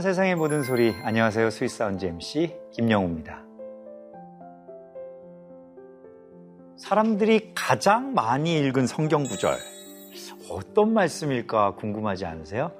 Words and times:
향한 0.00 0.02
세상의 0.02 0.34
모든 0.34 0.62
소리. 0.62 0.94
안녕하세요. 1.02 1.50
Sweet 1.50 1.78
Sound 1.78 2.06
MC 2.06 2.56
김영우입니다. 2.72 3.42
사람들이 6.78 7.52
가장 7.54 8.14
많이 8.14 8.58
읽은 8.60 8.86
성경 8.86 9.24
구절. 9.24 9.58
어떤 10.50 10.94
말씀일까 10.94 11.74
궁금하지 11.74 12.24
않으세요? 12.24 12.72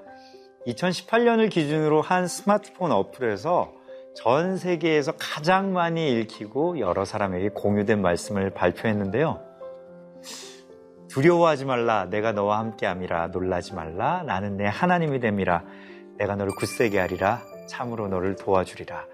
2018년을 0.67 1.51
기준으로 1.51 2.01
한 2.01 2.27
스마트폰 2.27 2.91
어플에서 2.91 3.71
전 4.15 4.57
세계에서 4.57 5.13
가장 5.19 5.75
많이 5.75 6.19
읽히고 6.21 6.81
여러 6.81 7.05
사람에게 7.05 7.51
공유된 7.51 8.01
말씀을 8.01 8.51
발표했는데요. 8.51 9.41
두려워하지 11.09 11.67
말라. 11.67 12.07
내가 12.07 12.33
너와 12.33 12.59
함께함이라. 12.61 13.29
놀라지 13.29 13.75
말라. 13.75 14.23
나는 14.23 14.57
네 14.57 14.65
하나님이 14.65 15.21
됨이라 15.21 15.65
내가 16.21 16.37
너를 16.37 16.55
굳세게 16.55 16.99
하리라 16.99 17.43
참으로 17.67 18.09
너를 18.09 18.37
도와주리라 18.37 19.07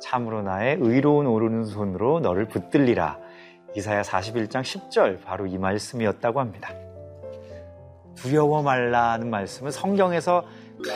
참으로 0.00 0.40
나의 0.42 0.78
의로운 0.80 1.26
오른손으로 1.26 2.20
너를 2.20 2.48
붙들리라 2.48 3.18
이사야 3.76 4.00
41장 4.00 4.62
10절 4.62 5.22
바로 5.24 5.46
이 5.46 5.58
말씀이었다고 5.58 6.40
합니다. 6.40 6.72
두려워 8.14 8.62
말라는 8.62 9.28
말씀은 9.28 9.72
성경에서 9.72 10.46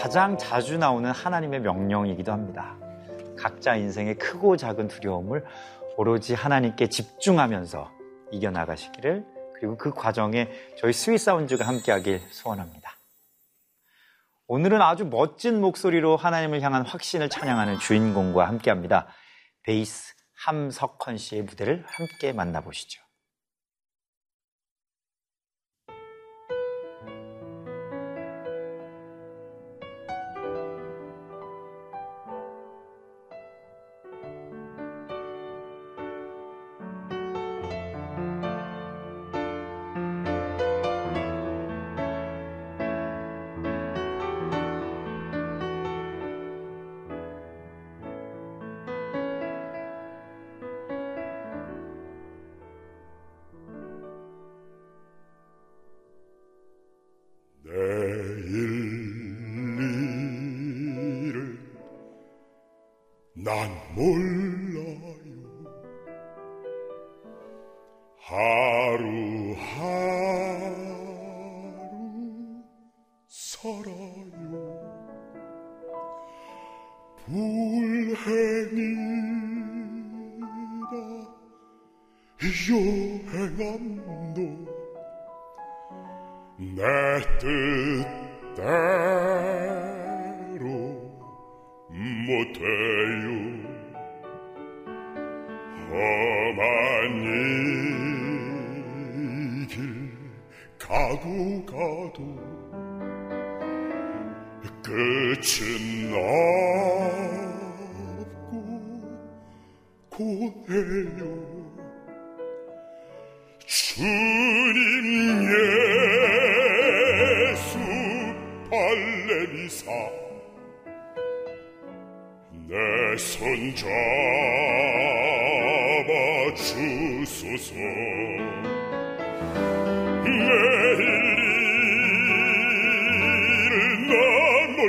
가장 0.00 0.38
자주 0.38 0.78
나오는 0.78 1.10
하나님의 1.10 1.60
명령이기도 1.60 2.30
합니다. 2.32 2.76
각자 3.36 3.74
인생의 3.74 4.14
크고 4.14 4.56
작은 4.56 4.88
두려움을 4.88 5.44
오로지 5.96 6.34
하나님께 6.34 6.88
집중하면서 6.88 7.90
이겨나가시기를 8.30 9.24
그리고 9.54 9.76
그 9.76 9.90
과정에 9.90 10.48
저희 10.78 10.92
스윗사운즈가 10.92 11.66
함께하길 11.66 12.20
소원합니다. 12.30 12.87
오늘은 14.50 14.80
아주 14.80 15.04
멋진 15.04 15.60
목소리로 15.60 16.16
하나님을 16.16 16.62
향한 16.62 16.82
확신을 16.82 17.28
찬양하는 17.28 17.80
주인공과 17.80 18.48
함께합니다. 18.48 19.06
베이스 19.62 20.14
함석헌 20.42 21.18
씨의 21.18 21.42
무대를 21.42 21.84
함께 21.86 22.32
만나보시죠. 22.32 23.07
불 63.98 64.27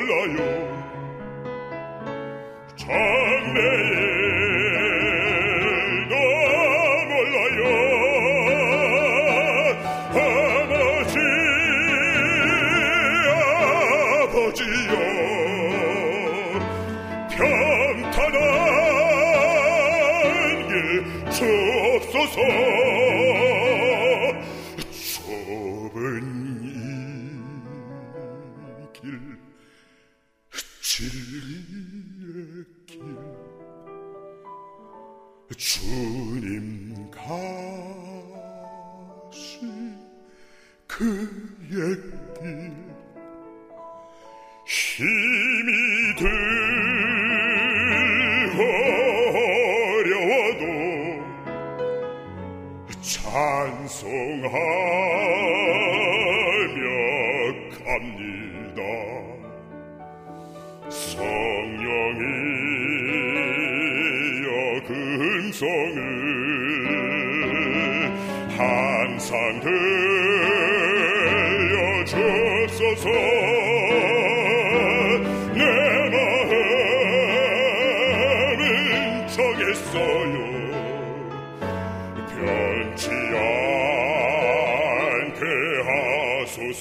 과같 0.09 0.78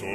so 0.01 0.07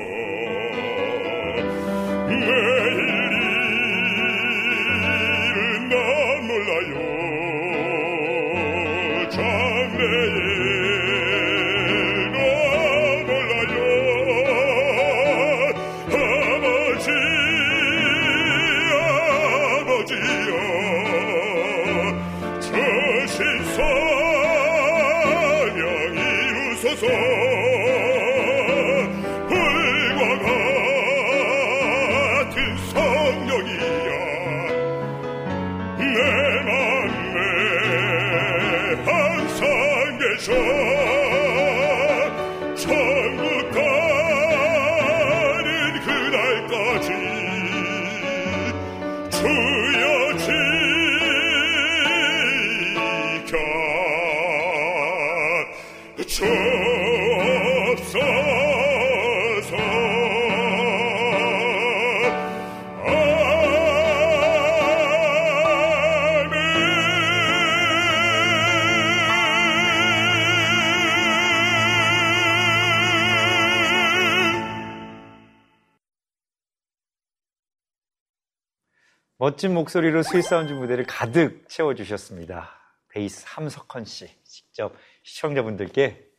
멋진 79.43 79.73
목소리로 79.73 80.23
Sweet 80.23 80.45
Sound 80.45 80.71
무대를 80.71 81.05
가득 81.05 81.67
채워주셨습니다. 81.67 82.69
베이스 83.09 83.43
함석헌 83.45 84.05
씨, 84.05 84.29
직접 84.45 84.93
시청자분들께 85.23 86.29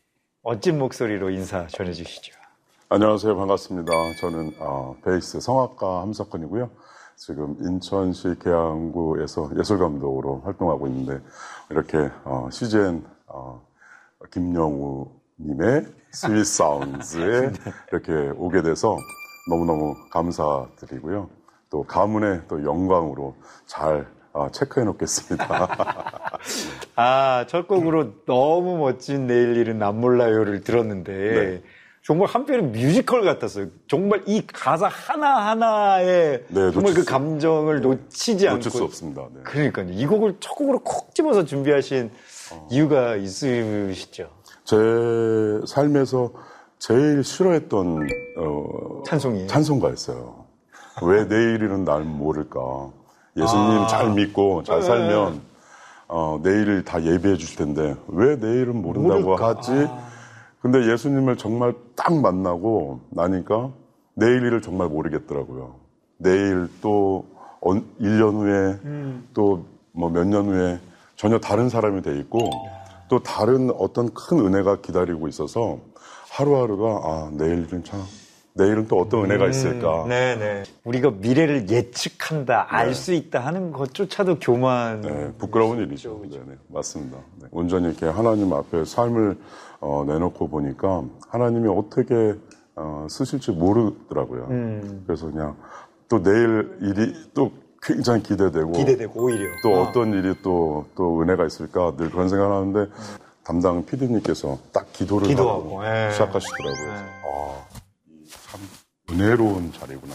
멋진 0.42 0.78
목소리로 0.78 1.28
인사 1.28 1.66
전해주시죠. 1.66 2.34
안녕하세요. 2.88 3.36
반갑습니다. 3.36 3.92
저는 4.22 4.54
어, 4.58 4.96
베이스 5.04 5.38
성악가 5.38 6.00
함석헌이고요. 6.00 6.70
지금 7.16 7.58
인천시 7.60 8.36
계양구에서 8.42 9.50
예술감독으로 9.58 10.40
활동하고 10.40 10.86
있는데 10.86 11.22
이렇게 11.68 12.10
어, 12.24 12.48
CGN 12.50 13.04
어, 13.26 13.62
김영우님의 14.32 15.84
Sweet 16.10 16.46
Sound에 16.46 17.52
이렇게 17.92 18.32
오게 18.38 18.62
돼서 18.62 18.96
너무너무 19.50 19.94
감사드리고요. 20.10 21.43
또 21.74 21.82
가문의 21.82 22.42
또 22.46 22.62
영광으로 22.62 23.34
잘 23.66 24.06
아, 24.32 24.48
체크해 24.52 24.86
놓겠습니다. 24.86 26.38
아, 26.94 27.46
첫 27.48 27.66
곡으로 27.66 28.24
너무 28.26 28.78
멋진 28.78 29.26
내일 29.26 29.56
일은 29.56 29.82
안 29.82 30.00
몰라요를 30.00 30.62
들었는데 30.62 31.12
네. 31.12 31.62
정말 32.04 32.28
한편의 32.28 32.66
뮤지컬 32.66 33.24
같았어요. 33.24 33.66
정말 33.88 34.22
이 34.26 34.46
가사 34.46 34.86
하나하나에 34.86 36.44
네, 36.46 36.70
정말 36.70 36.94
그 36.94 37.04
감정을 37.04 37.80
놓치지 37.80 38.46
않고 38.46 38.58
놓칠 38.58 38.70
수 38.70 38.84
없습니다. 38.84 39.26
네. 39.34 39.40
그러니까요. 39.42 39.88
이 39.90 40.06
곡을 40.06 40.36
첫 40.38 40.54
곡으로 40.54 40.78
콕 40.78 41.12
집어서 41.12 41.44
준비하신 41.44 42.12
어. 42.52 42.68
이유가 42.70 43.16
있으시죠? 43.16 44.30
제 44.62 44.76
삶에서 45.66 46.30
제일 46.78 47.24
싫어했던 47.24 48.08
어, 48.38 49.02
찬송이 49.06 49.48
찬송가였어요. 49.48 50.43
왜 51.02 51.24
내일은 51.24 51.84
날 51.84 52.02
모를까? 52.02 52.90
예수님 53.36 53.82
아. 53.82 53.86
잘 53.88 54.10
믿고 54.12 54.62
잘 54.62 54.80
네. 54.80 54.86
살면 54.86 55.40
어, 56.08 56.38
내일을 56.42 56.84
다 56.84 57.02
예비해 57.02 57.36
주실 57.36 57.56
텐데 57.56 57.96
왜 58.08 58.36
내일은 58.36 58.80
모른다고 58.80 59.20
모를까? 59.22 59.48
하지? 59.48 59.72
아. 59.72 60.08
근데 60.60 60.90
예수님을 60.90 61.36
정말 61.36 61.74
딱 61.96 62.14
만나고 62.14 63.00
나니까 63.10 63.70
내일 64.14 64.36
일을 64.44 64.62
정말 64.62 64.88
모르겠더라고요. 64.88 65.74
내일 66.18 66.68
또 66.80 67.26
1년 67.60 68.34
후에 68.34 68.52
음. 68.84 69.28
또뭐 69.34 70.10
몇 70.10 70.24
년 70.24 70.46
후에 70.46 70.78
전혀 71.16 71.38
다른 71.38 71.68
사람이 71.68 72.02
돼 72.02 72.16
있고 72.18 72.38
또 73.08 73.22
다른 73.22 73.70
어떤 73.78 74.12
큰 74.14 74.38
은혜가 74.38 74.80
기다리고 74.80 75.28
있어서 75.28 75.78
하루하루가 76.30 77.00
아 77.04 77.30
내일은 77.32 77.82
참 77.84 78.02
내일은 78.56 78.86
또 78.86 79.00
어떤 79.00 79.24
은혜가 79.24 79.46
음, 79.46 79.50
있을까? 79.50 80.06
네네. 80.08 80.36
네. 80.36 80.62
우리가 80.84 81.10
미래를 81.10 81.68
예측한다, 81.68 82.68
네. 82.70 82.76
알수 82.76 83.12
있다 83.12 83.40
하는 83.40 83.72
것조차도 83.72 84.38
교만. 84.38 85.00
네, 85.00 85.32
부끄러운 85.38 85.78
일이죠. 85.78 86.18
그렇죠. 86.20 86.38
네 86.38 86.44
네, 86.50 86.56
맞습니다. 86.68 87.18
네. 87.40 87.48
온전히 87.50 87.88
이렇게 87.88 88.06
하나님 88.06 88.52
앞에 88.52 88.84
삶을 88.84 89.36
어, 89.80 90.04
내놓고 90.06 90.48
보니까 90.48 91.02
하나님이 91.28 91.68
어떻게 91.68 92.34
어, 92.76 93.06
쓰실지 93.10 93.50
모르더라고요. 93.50 94.46
음. 94.50 95.02
그래서 95.06 95.26
그냥 95.30 95.56
또 96.08 96.22
내일 96.22 96.78
일이 96.80 97.12
또 97.34 97.50
굉장히 97.82 98.22
기대되고. 98.22 98.72
기대되고, 98.72 99.20
오히려. 99.20 99.50
또 99.62 99.82
어. 99.82 99.92
떤 99.92 100.12
일이 100.12 100.34
또, 100.42 100.86
또 100.94 101.20
은혜가 101.20 101.44
있을까 101.44 101.94
늘 101.96 102.08
그런 102.08 102.28
생각을 102.28 102.54
하는데 102.54 102.78
음. 102.78 103.16
담당 103.44 103.84
PD님께서 103.84 104.58
딱 104.72 104.90
기도를 104.92 105.28
기도하고, 105.28 105.82
하고 105.82 105.86
예. 105.86 106.10
시작하시더라고요. 106.12 106.88
예. 106.88 106.96
아, 106.96 107.73
은혜로운 109.10 109.72
자리구나. 109.72 110.14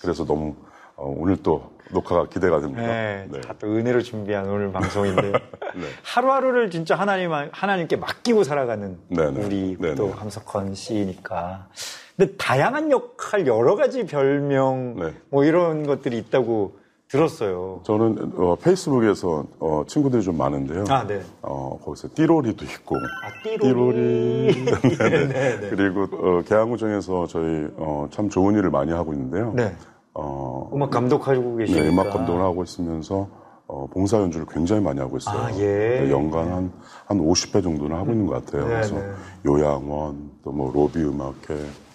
그래서 0.00 0.24
너무 0.24 0.54
어, 0.96 1.14
오늘 1.16 1.36
또 1.42 1.70
녹화가 1.90 2.28
기대가 2.28 2.60
됩니다. 2.60 2.82
네, 2.82 3.28
네. 3.30 3.40
다또 3.40 3.68
은혜로 3.76 4.02
준비한 4.02 4.48
오늘 4.48 4.72
방송인데 4.72 5.30
네. 5.32 5.82
하루하루를 6.02 6.70
진짜 6.70 6.96
하나님 6.96 7.32
하나님께 7.32 7.96
맡기고 7.96 8.44
살아가는 8.44 8.98
네네. 9.08 9.30
네. 9.30 9.44
우리 9.44 9.76
네네. 9.78 9.94
또 9.94 10.10
함석헌 10.12 10.74
씨니까. 10.74 11.68
근데 12.16 12.34
다양한 12.36 12.90
역할 12.90 13.46
여러 13.46 13.76
가지 13.76 14.06
별명 14.06 14.96
네. 14.98 15.14
뭐 15.28 15.44
이런 15.44 15.86
것들이 15.86 16.18
있다고 16.18 16.78
들었어요. 17.08 17.80
저는 17.84 18.32
어, 18.36 18.56
페이스북에서 18.56 19.44
어, 19.60 19.84
친구들이 19.86 20.22
좀 20.22 20.36
많은데요. 20.36 20.84
아, 20.88 21.06
네. 21.06 21.22
어, 21.42 21.78
거기서 21.84 22.08
띠로리도 22.14 22.64
있고. 22.64 22.96
아, 22.96 23.42
띠로리. 23.44 24.52
띠로리. 24.52 24.64
네, 24.98 25.26
네, 25.28 25.60
네. 25.60 25.68
그리고 25.70 26.02
어, 26.16 26.42
계양구청에서 26.42 27.26
저희 27.28 27.68
어, 27.76 28.08
참 28.10 28.28
좋은 28.28 28.54
일을 28.56 28.70
많이 28.70 28.92
하고 28.92 29.12
있는데요. 29.12 29.52
네. 29.54 29.74
어, 30.14 30.68
음악 30.74 30.90
감독하고 30.90 31.56
계시니까. 31.56 31.84
네, 31.84 31.88
음악 31.90 32.10
감독을 32.10 32.42
하고 32.42 32.64
있으면서 32.64 33.28
어, 33.68 33.86
봉사 33.92 34.18
연주를 34.18 34.46
굉장히 34.50 34.82
많이 34.82 34.98
하고 35.00 35.16
있어요. 35.16 35.38
아, 35.38 35.52
예. 35.58 36.08
연간 36.10 36.52
한, 36.52 36.72
한 37.06 37.18
50회 37.18 37.62
정도는 37.62 37.96
하고 37.96 38.12
있는 38.12 38.26
것 38.26 38.44
같아요. 38.44 38.62
네, 38.64 38.68
그래서 38.74 38.96
네. 38.96 39.12
요양원, 39.46 40.30
또 40.44 40.52
뭐 40.52 40.72
로비 40.72 41.00
음악회, 41.00 41.54
어, 41.54 41.85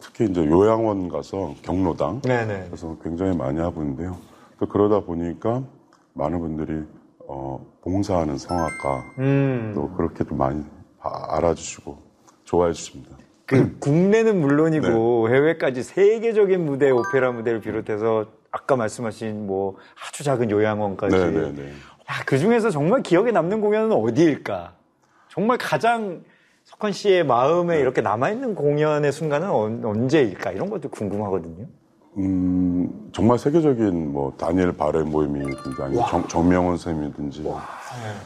특히 0.00 0.26
이제 0.26 0.44
요양원 0.44 1.08
가서 1.08 1.54
경로당. 1.62 2.20
네네. 2.22 2.66
그래서 2.66 2.96
굉장히 3.02 3.36
많이 3.36 3.58
하고 3.58 3.82
있는데요. 3.82 4.16
또 4.58 4.66
그러다 4.66 5.00
보니까 5.00 5.62
많은 6.14 6.38
분들이 6.38 6.84
어, 7.26 7.64
봉사하는 7.82 8.38
성악가 8.38 9.04
음. 9.18 9.72
또 9.74 9.90
그렇게 9.90 10.24
도 10.24 10.34
많이 10.34 10.64
알아주시고 11.00 11.98
좋아해 12.44 12.72
주십니다. 12.72 13.16
그 13.44 13.76
국내는 13.80 14.40
물론이고 14.40 15.28
네. 15.28 15.34
해외까지 15.34 15.82
세계적인 15.82 16.64
무대, 16.64 16.90
오페라 16.90 17.32
무대를 17.32 17.60
비롯해서 17.60 18.26
아까 18.50 18.76
말씀하신 18.76 19.46
뭐 19.46 19.76
아주 20.06 20.24
작은 20.24 20.50
요양원까지. 20.50 21.16
네네네. 21.16 21.52
네, 21.52 21.62
네. 21.62 21.68
야, 21.68 22.22
그 22.24 22.38
중에서 22.38 22.70
정말 22.70 23.02
기억에 23.02 23.32
남는 23.32 23.60
공연은 23.60 23.92
어디일까? 23.92 24.74
정말 25.28 25.58
가장 25.58 26.22
석헌 26.66 26.92
씨의 26.92 27.24
마음에 27.24 27.76
네. 27.76 27.80
이렇게 27.80 28.00
남아있는 28.00 28.56
공연의 28.56 29.12
순간은 29.12 29.84
언제일까? 29.84 30.50
이런 30.50 30.68
것도 30.68 30.88
궁금하거든요. 30.88 31.64
음, 32.18 33.08
정말 33.12 33.38
세계적인 33.38 34.12
뭐 34.12 34.32
다니엘 34.36 34.76
바레 34.76 35.02
모임이든지 35.04 35.80
아니면 35.80 36.04
정, 36.08 36.26
정명원 36.26 36.76
선생님이든지 36.76 37.46
와. 37.46 37.62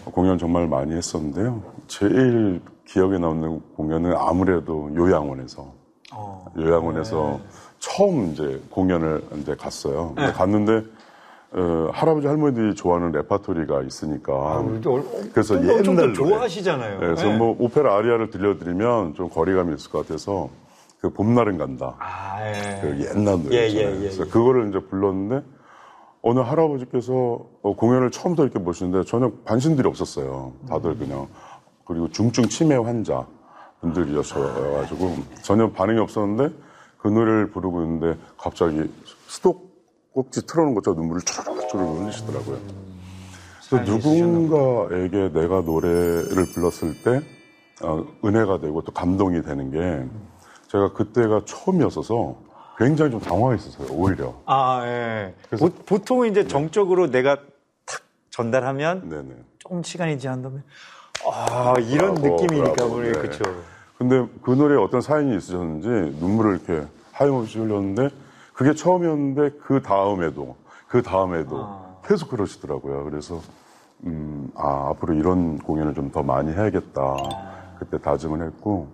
공연 0.06 0.38
정말 0.38 0.66
많이 0.68 0.94
했었는데요. 0.94 1.62
제일 1.86 2.62
기억에 2.86 3.18
남는 3.18 3.60
공연은 3.76 4.14
아무래도 4.16 4.90
요양원에서 4.94 5.74
어. 6.14 6.46
요양원에서 6.56 7.40
네. 7.42 7.46
처음 7.78 8.32
이제 8.32 8.62
공연을 8.70 9.22
이제 9.40 9.54
갔어요. 9.54 10.14
네. 10.16 10.32
갔는데 10.32 10.82
어, 11.52 11.88
할아버지 11.92 12.28
할머니들이 12.28 12.74
좋아하는 12.76 13.10
레파토리가 13.10 13.82
있으니까 13.82 14.32
아, 14.32 14.80
그래서 15.32 15.56
옛날 15.56 16.14
좋아하시잖아요. 16.14 17.00
네, 17.00 17.06
그래서 17.06 17.26
네. 17.26 17.36
뭐 17.36 17.56
오페라 17.58 17.96
아리아를 17.96 18.30
들려드리면 18.30 19.14
좀 19.14 19.28
거리감이 19.28 19.74
있을 19.74 19.90
것 19.90 20.06
같아서 20.06 20.48
그 21.00 21.10
봄날은 21.10 21.58
간다. 21.58 21.96
아, 21.98 22.38
예. 22.46 22.78
그 22.80 23.00
옛날 23.00 23.42
노래. 23.42 23.56
예, 23.56 23.68
예, 23.68 23.80
예, 23.80 23.98
그래서 23.98 24.24
예. 24.26 24.28
그거를 24.28 24.68
이제 24.68 24.78
불렀는데 24.78 25.44
어느 26.22 26.38
할아버지께서 26.38 27.40
어, 27.62 27.74
공연을 27.74 28.10
처음부터 28.12 28.44
이렇게 28.44 28.62
보시는데 28.62 29.04
전혀 29.04 29.32
관심들이 29.44 29.88
없었어요. 29.88 30.52
다들 30.68 30.98
그냥 30.98 31.26
그리고 31.84 32.08
중증 32.10 32.44
치매 32.44 32.76
환자 32.76 33.26
분들이었어가지고 33.80 35.16
전혀 35.42 35.70
반응이 35.70 35.98
없었는데 35.98 36.54
그 36.98 37.08
노래를 37.08 37.50
부르고 37.50 37.82
있는데 37.82 38.16
갑자기 38.36 38.88
스톱 39.26 39.69
꼭지 40.12 40.46
틀어놓은 40.46 40.74
것처럼 40.74 40.98
눈물을 40.98 41.22
쭈르륵쭈르륵 41.22 42.02
흘리시더라고요. 42.02 42.58
그래서 43.68 43.92
누군가에게 43.92 45.32
내가 45.32 45.60
노래를 45.60 46.46
불렀을 46.52 47.00
때 47.02 47.20
어, 47.82 48.04
은혜가 48.24 48.60
되고 48.60 48.82
또 48.82 48.92
감동이 48.92 49.42
되는 49.42 49.70
게 49.70 50.08
제가 50.68 50.92
그때가 50.92 51.42
처음이었어서 51.46 52.36
굉장히 52.76 53.10
좀 53.10 53.20
당황했었어요, 53.20 53.88
오히려. 53.90 54.34
아, 54.46 54.82
예. 54.86 55.34
그래서, 55.48 55.68
보, 55.84 55.98
통은 55.98 56.30
이제 56.30 56.42
네. 56.42 56.48
정적으로 56.48 57.10
내가 57.10 57.36
탁 57.84 58.00
전달하면 58.30 59.08
네네. 59.08 59.34
좀 59.58 59.82
시간이 59.82 60.18
지난다면 60.18 60.62
아, 61.30 61.74
이런 61.78 62.14
브라보, 62.14 62.42
느낌이니까, 62.42 62.84
우리, 62.86 63.12
네. 63.12 63.18
그쵸. 63.18 63.44
근데 63.98 64.26
그 64.42 64.52
노래에 64.52 64.78
어떤 64.78 65.02
사연이 65.02 65.36
있으셨는지 65.36 66.18
눈물을 66.18 66.60
이렇게 66.66 66.86
하염없이 67.12 67.58
흘렸는데 67.58 68.08
그게 68.60 68.74
처음이었는데 68.74 69.56
그 69.62 69.80
다음에도 69.80 70.54
그 70.86 71.00
다음에도 71.00 71.56
아. 71.64 71.96
계속 72.06 72.28
그러시더라고요. 72.28 73.04
그래서 73.04 73.40
음, 74.04 74.50
아 74.54 74.90
앞으로 74.90 75.14
이런 75.14 75.56
공연을 75.58 75.94
좀 75.94 76.10
더 76.12 76.22
많이 76.22 76.52
해야겠다. 76.52 77.16
그때 77.78 77.96
다짐을 77.96 78.44
했고 78.46 78.88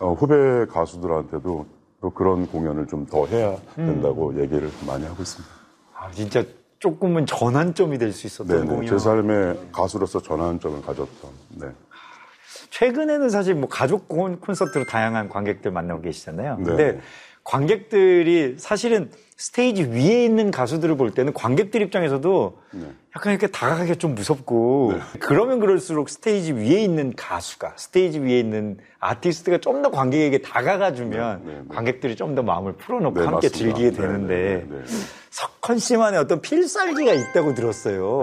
어, 0.00 0.12
후배 0.12 0.66
가수들한테도 0.66 1.66
또 2.02 2.10
그런 2.10 2.46
공연을 2.46 2.88
좀 2.88 3.06
더 3.06 3.24
해야 3.24 3.56
된다고 3.74 4.32
음. 4.32 4.38
얘기를 4.38 4.68
많이 4.86 5.06
하고 5.06 5.22
있습니다. 5.22 5.54
아, 5.94 6.10
진짜 6.10 6.44
조금은 6.78 7.24
전환점이 7.24 7.96
될 7.96 8.12
수 8.12 8.26
있었던 8.26 8.54
네네, 8.54 8.66
공연. 8.68 8.86
제 8.86 8.98
삶의 8.98 9.68
가수로서 9.72 10.20
전환점을 10.20 10.82
가졌던. 10.82 11.30
네. 11.54 11.68
최근에는 12.68 13.30
사실 13.30 13.54
뭐 13.54 13.66
가족 13.70 14.08
콘서트로 14.08 14.84
다양한 14.84 15.30
관객들 15.30 15.70
만나고 15.70 16.02
계시잖아요. 16.02 16.56
네. 16.58 16.64
근데 16.64 17.00
관객들이 17.46 18.56
사실은 18.58 19.08
스테이지 19.38 19.84
위에 19.90 20.24
있는 20.24 20.50
가수들을 20.50 20.96
볼 20.96 21.10
때는 21.12 21.32
관객들 21.34 21.80
입장에서도 21.82 22.58
네. 22.72 22.86
약간 23.14 23.32
이렇게 23.32 23.46
다가가기가 23.46 23.94
좀 23.96 24.14
무섭고 24.14 24.92
네. 24.94 25.00
그러면 25.20 25.60
그럴수록 25.60 26.08
스테이지 26.08 26.52
위에 26.54 26.80
있는 26.82 27.12
가수가 27.14 27.74
스테이지 27.76 28.18
위에 28.20 28.38
있는 28.40 28.78
아티스트가 28.98 29.58
좀 29.58 29.82
더 29.82 29.90
관객에게 29.90 30.38
다가가 30.38 30.94
주면 30.94 31.42
네, 31.44 31.52
네, 31.52 31.58
네. 31.58 31.64
관객들이 31.68 32.16
좀 32.16 32.34
더 32.34 32.42
마음을 32.42 32.72
풀어놓고 32.72 33.20
함께 33.20 33.48
맞습니다. 33.48 33.58
즐기게 33.58 33.90
되는데 33.92 34.66
석헌 35.30 35.78
씨만의 35.78 36.18
어떤 36.18 36.40
필살기가 36.40 37.12
있다고 37.12 37.54
들었어요. 37.54 38.22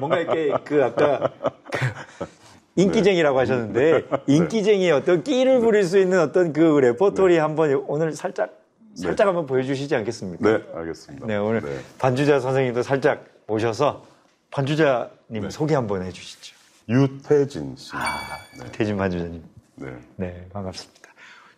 뭔가 0.00 0.18
이렇게 0.18 0.54
그 0.64 0.82
아까 0.82 1.30
인기쟁이라고 2.76 3.38
하셨는데 3.38 4.04
인기쟁이의 4.26 4.92
어떤 4.92 5.22
끼를 5.22 5.60
부릴 5.60 5.84
수 5.84 5.98
있는 5.98 6.20
어떤 6.20 6.52
그 6.52 6.60
레퍼토리 6.60 7.36
한번 7.38 7.84
오늘 7.86 8.12
살짝 8.12 8.58
살짝 8.94 9.28
한번 9.28 9.46
보여주시지 9.46 9.94
않겠습니까? 9.94 10.50
네, 10.50 10.64
알겠습니다. 10.74 11.26
네, 11.26 11.36
오늘 11.36 11.60
네. 11.60 11.78
반주자 11.98 12.40
선생님도 12.40 12.82
살짝 12.82 13.24
오셔서 13.46 14.04
반주자님 14.50 15.42
네. 15.42 15.50
소개 15.50 15.74
한번 15.74 16.02
해주시죠. 16.02 16.56
유태진 16.88 17.76
씨. 17.76 17.90
아, 17.94 18.18
네. 18.58 18.66
유태진 18.66 18.96
반주자님. 18.96 19.42
네. 19.76 19.96
네, 20.16 20.46
반갑습니다. 20.52 20.99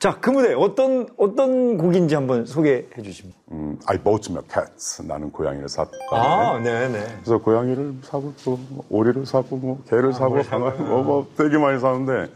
자, 0.03 0.19
그 0.21 0.31
무대 0.31 0.53
어떤 0.53 1.07
어떤 1.17 1.79
곡인지 1.79 2.17
한번 2.17 2.45
소개해 2.45 2.89
주시면. 3.05 3.33
음, 3.53 3.79
I 3.87 3.97
bought 3.99 4.33
me 4.33 4.43
a 4.53 4.62
cat. 4.62 5.01
나는 5.03 5.31
고양이를 5.31 5.69
샀다. 5.69 5.93
아, 6.11 6.59
네, 6.59 6.89
네. 6.89 7.05
그래서 7.21 7.39
고양이를 7.39 7.99
사고 8.03 8.35
또 8.45 8.59
오리를 8.89 9.25
사고 9.25 9.57
뭐 9.59 9.81
개를 9.89 10.09
아, 10.09 10.13
사고 10.13 10.43
뭐, 10.59 11.03
뭐 11.05 11.27
되게 11.37 11.57
많이 11.57 11.79
사는데 11.79 12.33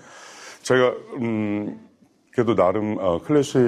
제가 0.63 0.95
음 1.21 1.81
그래도 2.31 2.55
나름 2.55 2.99
어, 3.01 3.21
클래식 3.21 3.59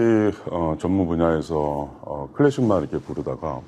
어, 0.47 0.77
전문 0.79 1.09
분야에서 1.09 1.57
어, 1.57 2.29
클래식만 2.35 2.83
이렇게 2.83 3.05
부르다가 3.05 3.61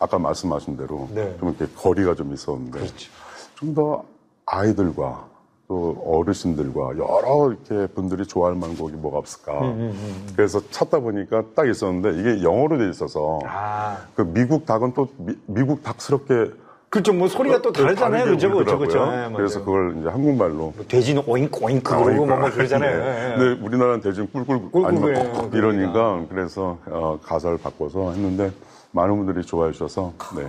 아까 0.00 0.18
말씀하신 0.18 0.78
대로 0.78 1.08
네. 1.14 1.36
좀 1.38 1.50
이렇게 1.50 1.72
거리가 1.76 2.16
좀 2.16 2.34
있었는데 2.34 2.80
그렇죠. 2.80 3.12
좀더 3.54 4.02
아이들과 4.46 5.28
또 5.68 5.96
어르신들과 6.06 6.92
여러 6.96 7.50
이렇게 7.50 7.92
분들이 7.92 8.24
좋아할 8.24 8.54
만한 8.54 8.76
곡이 8.76 8.94
뭐가 8.94 9.18
없을까. 9.18 9.58
음, 9.60 9.64
음, 9.64 9.80
음. 9.80 9.90
음. 9.94 10.26
그래서 10.36 10.60
찾다 10.70 11.00
보니까 11.00 11.42
딱 11.54 11.68
있었는데 11.68 12.20
이게 12.20 12.42
영어로 12.44 12.78
돼 12.78 12.88
있어서 12.88 13.40
아. 13.44 13.98
그 14.14 14.22
미국 14.22 14.64
닭은 14.64 14.94
또 14.94 15.08
미, 15.46 15.62
국 15.64 15.82
닭스럽게 15.82 16.52
그렇죠. 16.88 17.12
뭐 17.12 17.26
소리가 17.26 17.60
또 17.60 17.72
다르잖아요. 17.72 18.26
그죠? 18.26 18.50
그렇죠. 18.50 18.78
그렇죠. 18.78 19.06
네, 19.10 19.28
그래서 19.34 19.58
그걸 19.58 19.96
이제 19.98 20.08
한국말로. 20.08 20.72
뭐 20.76 20.84
돼지는 20.86 21.22
오잉크 21.26 21.64
오잉크 21.64 21.92
아, 21.92 21.98
그러고 21.98 22.26
뭐, 22.26 22.36
뭐 22.36 22.50
그러잖아요. 22.50 23.36
네. 23.36 23.36
네. 23.36 23.60
우리나라는 23.60 24.00
돼지는 24.00 24.28
꿀꿀 24.30 24.86
아니면 24.86 25.52
이러니까 25.52 25.92
그러니까. 25.92 26.26
그래서 26.30 26.78
어, 26.86 27.18
가사를 27.22 27.58
바꿔서 27.58 28.12
했는데 28.12 28.52
많은 28.92 29.16
분들이 29.16 29.44
좋아해 29.44 29.72
주셔서 29.72 30.12
네. 30.36 30.46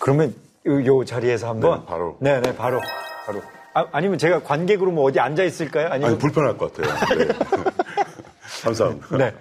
그러면 0.00 0.34
요, 0.66 0.84
요 0.84 1.04
자리에서 1.04 1.48
한번 1.48 1.80
네, 1.80 1.86
바로. 1.86 2.16
네, 2.18 2.40
네, 2.40 2.56
바로. 2.56 2.80
바로. 3.24 3.40
아, 3.92 4.00
니면 4.00 4.18
제가 4.18 4.42
관객으로 4.42 4.90
뭐 4.90 5.04
어디 5.04 5.20
앉아 5.20 5.44
있을까요? 5.44 5.88
아니면 5.90 6.10
아니, 6.10 6.18
불편할 6.18 6.56
것 6.56 6.72
같아요. 6.74 7.18
네. 7.18 7.28
감사합니다. 8.64 9.16
네. 9.16 9.34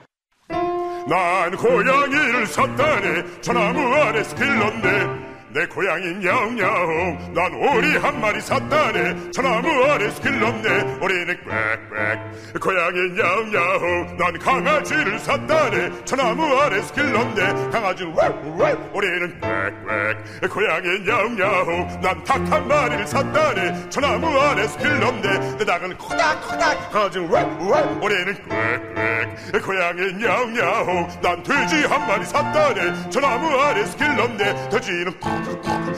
난 1.07 1.55
고양이를 1.55 2.45
샀다네 2.47 3.41
저나무 3.41 3.79
아래 3.95 4.23
스킬런데 4.23 5.26
내 5.57 5.65
고향인 5.65 6.23
야옹야옹 6.23 7.33
난 7.33 7.51
오리 7.51 7.97
한 7.97 8.21
마리 8.21 8.39
샀다네. 8.39 9.31
저나무 9.31 9.67
아래 9.85 10.07
스킬렀네. 10.11 10.97
오리는 11.01 11.35
꽥꽥. 11.43 12.59
고향인 12.61 13.17
야옹야옹 13.17 14.17
난 14.17 14.37
강아지를 14.37 15.17
샀다네. 15.17 16.05
저나무 16.05 16.45
아래 16.59 16.79
스킬렀네. 16.83 17.71
강아지는 17.71 18.13
꽥꽥 18.13 18.95
오리는 18.95 19.39
꽥꽥. 19.41 20.51
고향인 20.53 21.07
야옹야옹 21.07 22.01
난 22.01 22.23
닭 22.23 22.37
한 22.51 22.67
마리를 22.67 23.07
샀다네. 23.07 23.89
저나무 23.89 24.27
아래 24.39 24.67
스킬렀네. 24.67 25.57
내 25.57 25.65
닭은 25.65 25.97
코닥코닥. 25.97 26.91
강아지는 26.91 27.29
꽥꽥 27.29 28.03
오리는 28.03 28.35
꽥꽥. 28.47 29.63
고향인 29.65 30.23
야옹야옹 30.23 31.07
난 31.23 31.41
돼지 31.41 31.83
한 31.87 32.07
마리 32.07 32.23
샀다네. 32.25 33.09
저나무 33.09 33.59
아래 33.59 33.83
스킬렀네. 33.85 34.69
돼지는 34.69 35.19
팍 35.19 35.46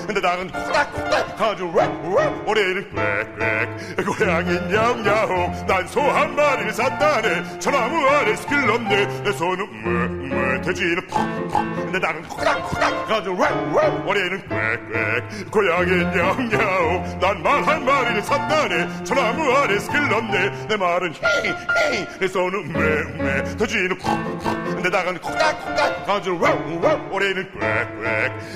근데 0.07 0.21
닭은 0.21 0.47
코닥코닥 0.51 1.41
아주 1.41 1.65
웩웩 1.71 2.47
올해는 2.47 2.89
꽥꽥 2.95 4.05
고양이는 4.17 4.75
야옹야옹. 4.75 5.65
난소 5.67 6.01
한 6.01 6.35
마리를 6.35 6.73
샀다네. 6.73 7.59
저나무 7.59 8.07
아래 8.07 8.35
스킬 8.35 8.65
넣네. 8.65 9.23
내 9.23 9.31
손은 9.31 10.29
뭐뭐 10.29 10.61
돼지는 10.61 11.07
팍팍 11.07 11.91
내 11.91 11.99
닭은 11.99 12.23
코닥코닥 12.23 13.11
아주 13.11 13.31
웩웩. 13.31 14.07
올해는 14.07 14.41
꽥꽥 14.47 15.51
고양이는 15.51 16.17
야옹야옹. 16.17 17.19
난말 17.19 17.63
한 17.67 17.85
마리를 17.85 18.21
샀다네. 18.23 19.03
저나무 19.03 19.51
아래 19.53 19.79
스킬 19.79 20.07
넣네. 20.09 20.67
내 20.69 20.75
말은 20.77 21.13
히히 21.13 22.07
내 22.19 22.27
손은 22.27 22.73
뭐뭐 22.73 23.43
돼지는 23.57 23.97
팍팍 23.97 24.81
내 24.81 24.89
닭은 24.89 25.17
코닥코닥 25.19 26.09
아주 26.09 26.31
웩웩. 26.39 27.11
올해는 27.11 27.51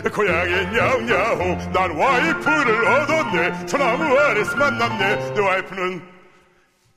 꽥꽥 0.04 0.14
고양이는 0.14 0.73
야옹야옹 0.76 1.72
난 1.72 1.92
와이프를 1.92 2.88
얻었네. 2.88 3.66
저나무 3.68 4.18
아래서 4.18 4.56
만났네. 4.56 5.34
내 5.34 5.40
와이프는? 5.40 6.14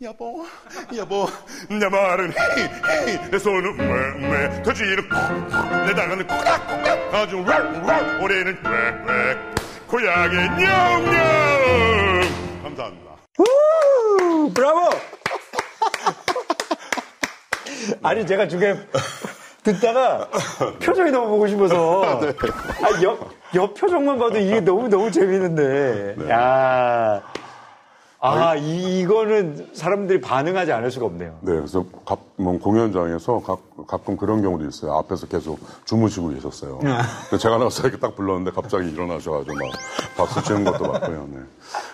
여보 0.03 0.47
여보. 0.95 1.27
내 1.71 1.89
말은 1.89 2.33
헤이 2.33 3.09
헤이. 3.09 3.31
내 3.31 3.39
손은 3.39 3.77
맹맹 3.77 4.63
돼지는 4.63 5.09
쿵쿵 5.09 5.87
내 5.87 5.95
당은 5.95 6.27
꼬닥꼬닥 6.27 7.15
아주 7.15 7.43
락락 7.47 8.23
올해는 8.23 8.63
꽥꽥 8.63 9.55
고양이 9.87 10.35
냥냥 10.37 12.21
감사합니다. 12.63 13.11
우 13.39 14.53
브라보! 14.53 14.91
아니 18.03 18.27
제가 18.27 18.49
중에 18.49 18.75
듣다가 19.67 20.29
표정이 20.81 21.11
너무 21.11 21.29
보고 21.29 21.49
싶어서 21.49 22.21
네. 22.23 22.29
아, 22.29 23.03
옆, 23.03 23.31
옆 23.55 23.75
표정만 23.75 24.19
봐도 24.19 24.39
이게 24.39 24.61
너무 24.61 24.89
너무 24.89 25.11
재밌는데 25.11 26.15
네. 26.19 26.31
야. 26.31 27.23
아, 28.19 28.57
이, 28.57 29.01
이거는 29.01 29.69
사람들이 29.73 30.21
반응하지 30.21 30.73
않을 30.73 30.91
수가 30.91 31.07
없네요. 31.07 31.39
네, 31.43 31.53
그래서 31.53 31.85
가, 32.05 32.17
뭐 32.37 32.59
공연장에서 32.59 33.41
가, 33.41 33.57
가끔 33.87 34.17
그런 34.17 34.43
경우도 34.43 34.65
있어요. 34.67 34.95
앞에서 34.95 35.27
계속 35.29 35.61
주무시고 35.85 36.31
계셨어요. 36.31 36.81
아. 36.85 37.37
제가 37.37 37.59
나가서 37.59 37.83
이렇게 37.83 37.99
딱 38.01 38.17
불렀는데 38.17 38.51
갑자기 38.51 38.91
일어나셔가지고 38.91 39.55
막 39.55 39.71
박수 40.17 40.43
치는 40.43 40.65
것도 40.65 40.91
맞고요. 40.91 41.29
네. 41.31 41.39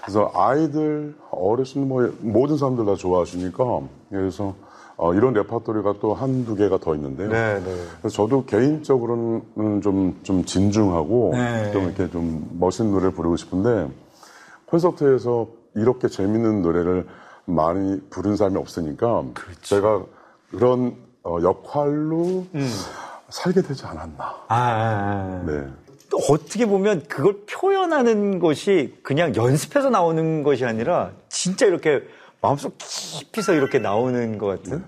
그래서 0.03 0.31
아이들, 0.35 1.15
어르신, 1.31 1.87
뭐 1.89 2.11
모든 2.21 2.57
사람들 2.57 2.87
다 2.87 2.95
좋아하시니까 2.95 3.65
그래서 4.09 4.55
어, 5.03 5.13
이런 5.15 5.33
레파토리가 5.33 5.95
또 6.01 6.15
한두 6.15 6.55
개가 6.55 6.79
더 6.79 6.95
있는데요. 6.95 7.29
네, 7.29 7.55
네. 7.59 7.75
그래서 8.01 8.09
저도 8.09 8.45
개인적으로는 8.45 9.81
좀, 9.83 10.21
좀 10.23 10.45
진중하고 10.45 11.31
네. 11.35 11.73
좀 11.73 11.87
이렇게 11.87 12.09
좀 12.09 12.49
멋있는 12.61 12.93
노래를 12.93 13.11
부르고 13.11 13.35
싶은데 13.37 13.89
콘서트에서 14.67 15.49
이렇게 15.75 16.07
재밌는 16.07 16.63
노래를 16.63 17.09
많이 17.47 18.01
부른 18.11 18.37
사람이 18.37 18.57
없으니까 18.57 19.25
그렇죠. 19.35 19.61
제가 19.63 20.05
그런 20.53 20.95
어, 21.25 21.39
역할로 21.43 22.47
음. 22.55 22.71
살게 23.29 23.63
되지 23.63 23.85
않았나. 23.85 24.25
아, 24.47 24.55
아, 24.55 24.55
아. 24.55 25.45
네. 25.45 25.67
또 26.11 26.19
어떻게 26.31 26.65
보면 26.65 27.03
그걸 27.09 27.39
표현하는 27.51 28.39
것이 28.39 28.95
그냥 29.03 29.35
연습해서 29.35 29.91
나오는 29.91 30.45
것이 30.45 30.65
아니라 30.65 31.11
진짜 31.29 31.67
이렇게 31.67 32.03
마음속 32.43 32.77
깊이서 32.77 33.55
이렇게 33.55 33.79
나오는 33.79 34.37
것 34.37 34.47
같은 34.47 34.79
네. 34.79 34.85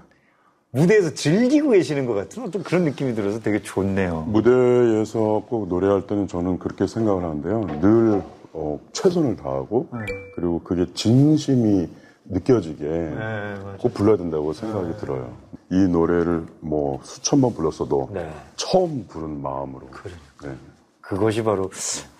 무대에서 0.81 1.15
즐기고 1.15 1.71
계시는 1.71 2.05
것 2.05 2.15
같은 2.15 2.51
좀 2.51 2.63
그런 2.65 2.83
느낌이 2.85 3.15
들어서 3.15 3.39
되게 3.39 3.63
좋네요. 3.63 4.23
무대에서 4.23 5.45
꼭 5.49 5.69
노래할 5.69 6.09
때는 6.09 6.27
저는 6.27 6.59
그렇게 6.59 6.89
생각을 6.89 7.23
하는데요. 7.23 7.81
늘 7.81 8.23
어, 8.53 8.81
최선을 8.93 9.37
다하고 9.37 9.89
네. 9.93 10.01
그리고 10.35 10.61
그게 10.65 10.85
진심이 10.95 11.89
느껴지게 12.27 12.85
네, 12.85 13.55
꼭 13.79 13.95
불러야 13.95 14.17
된다고 14.17 14.53
생각이 14.53 14.89
네. 14.89 14.97
들어요. 14.97 15.37
이 15.71 15.77
노래를 15.77 16.45
뭐 16.61 17.01
수천 17.05 17.41
번 17.41 17.55
불렀어도 17.55 18.11
네. 18.13 18.33
처음 18.57 19.07
부른 19.07 19.43
마음으로. 19.43 19.87
그래. 19.91 20.15
네. 20.43 20.57
그것이 21.01 21.45
바로 21.45 21.71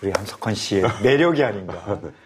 우리 0.01 0.13
한석환 0.13 0.55
씨의 0.55 0.85
매력이 1.03 1.43
아닌가. 1.43 2.01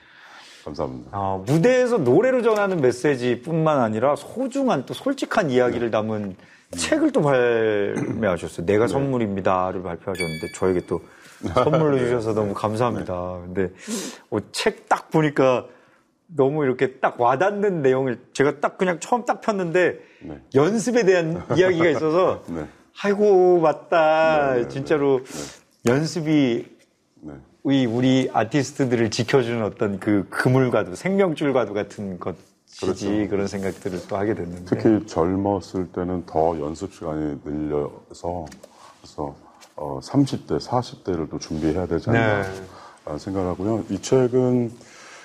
네. 0.69 0.75
감사합니다. 0.75 1.11
어, 1.13 1.45
무대에서 1.47 1.99
노래로 1.99 2.43
전하는 2.43 2.81
메시지뿐만 2.81 3.81
아니라 3.81 4.17
소중한 4.17 4.85
또 4.87 4.95
솔직한 4.95 5.51
이야기를 5.51 5.91
담은 5.91 6.37
책을 6.71 7.13
또 7.13 7.23
발매하셨어요. 7.23 8.67
내가 8.67 8.87
네. 8.87 8.93
선물입니다를 8.93 9.83
발표하셨는데 9.83 10.53
저에게 10.55 10.81
또 10.87 11.01
선물로 11.55 11.97
네. 11.97 12.05
주셔서 12.05 12.35
너무 12.35 12.53
감사합니다. 12.55 13.41
근데 13.45 13.71
어, 14.31 14.39
책딱 14.53 15.11
보니까 15.11 15.67
너무 16.27 16.65
이렇게 16.65 16.95
딱 16.99 17.19
와닿는 17.19 17.81
내용을 17.81 18.21
제가 18.35 18.61
딱 18.61 18.77
그냥 18.77 19.01
처음 19.01 19.25
딱 19.25 19.41
폈는데 19.41 19.99
네. 20.21 20.41
연습에 20.55 21.05
대한 21.05 21.43
이야기가 21.57 21.89
있어서 21.89 22.43
네. 22.49 22.67
아이고 23.03 23.61
맞다 23.61 24.51
네, 24.51 24.57
네, 24.57 24.63
네. 24.65 24.69
진짜로 24.69 25.21
연습이 25.87 26.67
우리 27.63 27.87
우리 27.87 28.31
아티스트들을 28.33 29.11
지켜주는 29.11 29.63
어떤 29.65 29.99
그 29.99 30.27
그물과도 30.31 30.95
생명줄과도 30.95 31.75
같은 31.75 32.19
것이지 32.19 32.81
그렇죠. 32.81 33.29
그런 33.29 33.47
생각들을 33.47 34.07
또 34.09 34.17
하게 34.17 34.35
됐는데 34.35 34.65
특히 34.65 35.07
젊었을 35.07 35.89
때는 35.93 36.25
더 36.27 36.59
연습 36.61 36.93
시간이 36.95 37.41
늘려서 37.45 38.47
그래서 39.01 39.35
어, 39.77 40.01
30대, 40.03 40.59
40대를 40.61 41.31
또 41.31 41.39
준비해야 41.39 41.87
되지 41.87 42.11
않나 42.11 42.43
네. 42.43 43.19
생각하고요. 43.19 43.85
이 43.91 44.01
책은 44.01 44.73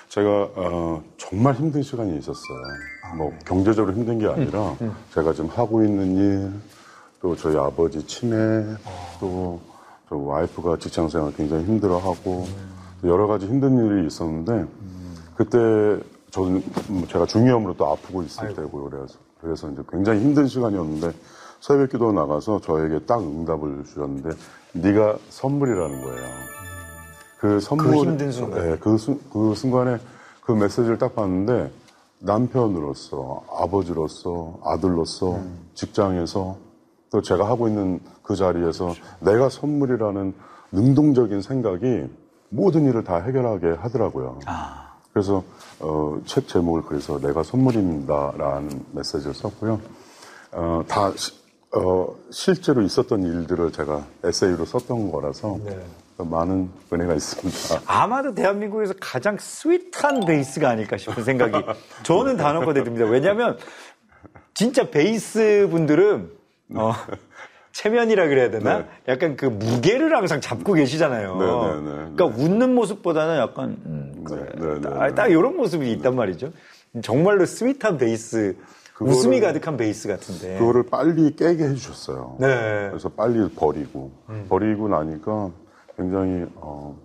제가 0.08 0.50
어, 0.54 1.02
정말 1.16 1.54
힘든 1.54 1.82
시간이 1.82 2.16
있었어요. 2.18 2.58
아, 3.02 3.14
뭐 3.16 3.30
네. 3.30 3.38
경제적으로 3.44 3.92
힘든 3.94 4.18
게 4.18 4.26
아니라 4.26 4.70
음, 4.72 4.76
음. 4.82 4.96
제가 5.12 5.32
지금 5.32 5.50
하고 5.50 5.82
있는 5.84 6.16
일, 6.16 6.52
또 7.20 7.34
저희 7.34 7.56
아버지 7.56 8.06
치매, 8.06 8.36
어. 8.84 9.16
또 9.18 9.60
저 10.14 10.18
와이프가 10.18 10.78
직장 10.78 11.08
생활 11.08 11.34
굉장히 11.34 11.64
힘들어하고 11.64 12.44
음. 12.46 13.08
여러 13.08 13.26
가지 13.26 13.46
힘든 13.46 13.76
일이 13.76 14.06
있었는데 14.06 14.52
음. 14.52 15.16
그때 15.34 15.58
저는 16.30 16.62
뭐 16.88 17.06
제가 17.08 17.26
중이염으로 17.26 17.76
또 17.76 17.86
아프고 17.88 18.22
있을 18.22 18.44
아이고. 18.44 18.54
때고 18.54 18.90
그래서 18.90 19.18
그래서 19.40 19.70
이제 19.70 19.82
굉장히 19.90 20.20
힘든 20.20 20.46
시간이었는데 20.46 21.12
새벽 21.60 21.90
기도 21.90 22.12
나가서 22.12 22.60
저에게 22.60 23.00
딱 23.06 23.20
응답을 23.20 23.84
주셨는데 23.86 24.30
네가 24.74 25.18
선물이라는 25.30 26.02
거예요. 26.02 26.28
그 27.40 27.60
선물 27.60 27.86
그 27.86 27.96
힘든 27.96 28.30
순간. 28.30 28.60
네, 28.60 28.78
그, 28.78 28.96
수, 28.96 29.18
그 29.32 29.54
순간에 29.56 29.98
그 30.42 30.52
메시지를 30.52 30.96
딱 30.98 31.16
봤는데 31.16 31.72
남편으로서 32.20 33.44
아버지로서 33.50 34.60
아들로서 34.64 35.34
음. 35.34 35.58
직장에서 35.74 36.63
또 37.14 37.22
제가 37.22 37.48
하고 37.48 37.68
있는 37.68 38.00
그 38.24 38.34
자리에서 38.34 38.86
그렇죠. 38.86 39.02
내가 39.20 39.48
선물이라는 39.48 40.34
능동적인 40.72 41.42
생각이 41.42 42.10
모든 42.48 42.86
일을 42.86 43.04
다 43.04 43.18
해결하게 43.18 43.68
하더라고요. 43.78 44.40
아. 44.46 44.96
그래서 45.12 45.44
어, 45.78 46.18
책 46.26 46.48
제목을 46.48 46.82
그래서 46.82 47.20
내가 47.20 47.44
선물입니다라는 47.44 48.86
메시지를 48.90 49.32
썼고요. 49.32 49.80
어, 50.54 50.82
다 50.88 51.12
어, 51.76 52.16
실제로 52.30 52.82
있었던 52.82 53.22
일들을 53.22 53.70
제가 53.70 54.04
에세이로 54.24 54.64
썼던 54.64 55.12
거라서 55.12 55.56
네. 55.64 55.86
많은 56.18 56.68
은혜가 56.92 57.14
있습니다. 57.14 57.82
아마도 57.86 58.34
대한민국에서 58.34 58.94
가장 59.00 59.36
스윗한 59.38 60.26
베이스가 60.26 60.68
아닐까 60.68 60.96
싶은 60.96 61.22
생각이 61.22 61.64
저는 62.02 62.38
단언컨대 62.38 62.82
듭니다. 62.82 63.06
왜냐하면 63.06 63.56
진짜 64.52 64.90
베이스 64.90 65.68
분들은 65.70 66.42
어, 66.74 66.92
체면이라 67.72 68.28
그래야 68.28 68.50
되나? 68.50 68.78
네. 68.78 68.86
약간 69.08 69.36
그 69.36 69.46
무게를 69.46 70.16
항상 70.16 70.40
잡고 70.40 70.74
계시잖아요. 70.74 71.36
네, 71.36 71.46
네, 71.46 71.80
네 71.80 72.12
그러니까 72.14 72.24
웃는 72.26 72.74
모습보다는 72.74 73.36
약간 73.36 73.76
음, 73.86 74.24
그래. 74.24 74.46
네, 74.54 74.80
딱, 74.80 75.14
딱 75.14 75.26
이런 75.28 75.56
모습이 75.56 75.90
있단 75.92 76.14
말이죠. 76.14 76.52
정말로 77.02 77.44
sweet한 77.44 77.98
베이스 77.98 78.56
웃음이 79.00 79.40
가득한 79.40 79.76
베이스 79.76 80.08
같은데. 80.08 80.58
그거를 80.58 80.84
빨리 80.84 81.34
깨게 81.34 81.64
해주셨어요. 81.64 82.36
네. 82.38 82.88
그래서 82.90 83.08
빨리 83.08 83.48
버리고, 83.50 84.12
음. 84.28 84.46
버리고 84.48 84.88
나니까 84.88 85.50
굉장히, 85.96 86.46
어, 86.56 86.96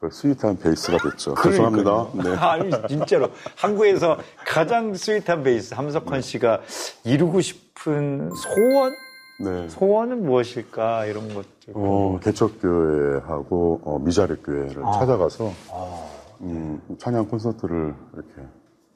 그 0.00 0.10
sweet한 0.10 0.58
베이스가 0.58 0.98
됐죠. 0.98 1.34
죄송합니다. 1.42 2.08
네. 2.14 2.34
아니, 2.36 2.70
진짜로. 2.88 3.30
한국에서 3.56 4.18
가장 4.44 4.94
스윗한 4.94 5.44
베이스, 5.44 5.74
함석헌 5.74 6.20
씨가 6.20 6.62
이루고 7.04 7.40
싶 7.40 7.63
은 7.86 8.30
소원? 8.34 8.94
네. 9.40 9.68
소원은 9.68 10.24
무엇일까? 10.24 11.06
이런 11.06 11.28
것들. 11.28 11.74
어, 11.74 12.18
개척교회하고 12.22 13.80
어, 13.84 13.98
미자립 13.98 14.44
교회를 14.44 14.84
아. 14.84 14.92
찾아가서, 14.92 15.50
아. 15.72 16.04
음, 16.40 16.80
찬양 16.98 17.28
콘서트를 17.28 17.94
이렇게 18.14 18.30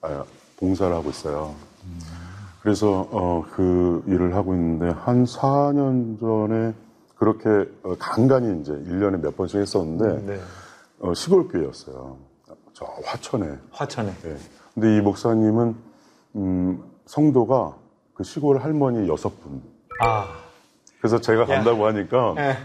아, 0.03 0.25
봉사를 0.57 0.95
하고 0.95 1.11
있어요. 1.11 1.55
그래서 2.63 3.09
어, 3.11 3.45
그 3.53 4.03
일을 4.07 4.35
하고 4.35 4.55
있는데 4.55 4.91
한 4.91 5.25
4년 5.25 6.21
전에 6.21 6.75
그렇게 7.17 7.49
어, 7.83 7.95
간간히 7.99 8.61
이제 8.61 8.73
1년에 8.73 9.21
몇 9.21 9.37
번씩 9.37 9.61
했었는데 9.61 10.05
음, 10.05 10.27
네. 10.27 10.41
어, 11.01 11.15
시골 11.15 11.49
교회였어요. 11.49 12.17
저 12.73 12.85
화천에. 13.05 13.59
화천에. 13.71 14.13
네. 14.23 14.37
근데 14.75 14.97
이 14.97 15.01
목사님은 15.01 15.75
음, 16.37 16.85
성도가 17.07 17.77
그 18.19 18.25
시골 18.25 18.59
할머니 18.59 19.09
여섯 19.09 19.29
분. 19.41 19.63
아. 20.01 20.27
그래서 20.99 21.21
제가 21.21 21.47
간다고 21.47 21.85
야. 21.85 21.89
하니까 21.93 22.35
네. 22.35 22.57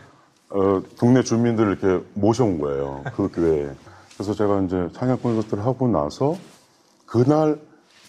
어, 0.50 0.82
동네 0.98 1.22
주민들을 1.22 1.78
이렇게 1.80 2.04
모셔온 2.16 2.60
거예요. 2.60 3.04
그 3.16 3.30
교회에. 3.32 3.70
그래서 4.16 4.34
제가 4.34 4.62
이제 4.62 4.90
찬양 4.94 5.20
콘서트를 5.20 5.64
하고 5.64 5.88
나서 5.88 6.36
그날 7.06 7.60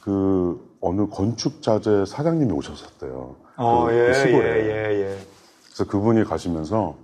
그 0.02 0.58
어느 0.80 1.06
건축자재 1.06 2.06
사장님이 2.06 2.50
오셨었대요. 2.50 3.36
어, 3.56 3.86
그, 3.86 3.92
예, 3.92 4.06
그 4.06 4.14
시골에. 4.14 4.46
예, 4.46 4.70
예, 4.70 5.00
예. 5.02 5.18
그래서 5.66 5.84
그분이 5.84 6.24
가시면서 6.24 6.96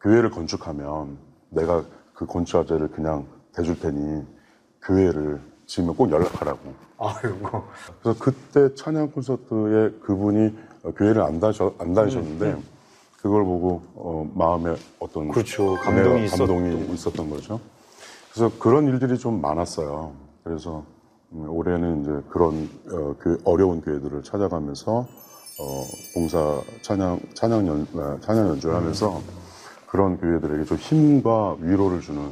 교회를 0.00 0.32
건축하면 0.32 1.16
내가 1.50 1.84
그 2.12 2.26
건축자재를 2.26 2.88
그냥 2.88 3.24
대줄 3.54 3.78
테니 3.78 4.24
교회를 4.82 5.40
지으면 5.66 5.94
꼭 5.96 6.10
연락하라고. 6.10 6.86
아이고. 6.98 7.64
그래서 8.02 8.18
그때 8.18 8.74
찬양 8.74 9.10
콘서트에 9.12 9.98
그분이 10.00 10.54
교회를 10.96 11.22
안, 11.22 11.40
다셔, 11.40 11.72
안 11.78 11.92
다니셨는데 11.92 12.46
음, 12.46 12.56
음. 12.56 12.64
그걸 13.20 13.44
보고 13.44 13.82
어, 13.94 14.30
마음에 14.34 14.76
어떤 15.00 15.28
그렇죠. 15.28 15.74
감동이, 15.76 16.28
감동이 16.28 16.94
있었던 16.94 17.28
거죠. 17.28 17.60
그래서 18.32 18.52
그런 18.58 18.86
일들이 18.86 19.18
좀 19.18 19.40
많았어요. 19.40 20.12
그래서 20.44 20.84
음, 21.32 21.48
올해는 21.48 22.02
이제 22.02 22.28
그런 22.30 22.68
어, 22.92 23.14
그 23.18 23.40
어려운 23.44 23.80
교회들을 23.80 24.22
찾아가면서 24.22 25.06
어, 25.58 25.84
봉사 26.14 26.60
찬양 26.82 27.20
찬양 27.34 27.66
연 27.66 27.86
아, 27.96 28.18
찬양 28.20 28.48
연주를 28.48 28.76
하면서 28.76 29.20
그런 29.86 30.18
교회들에게 30.18 30.64
좀 30.64 30.76
힘과 30.76 31.56
위로를 31.60 32.00
주는 32.00 32.30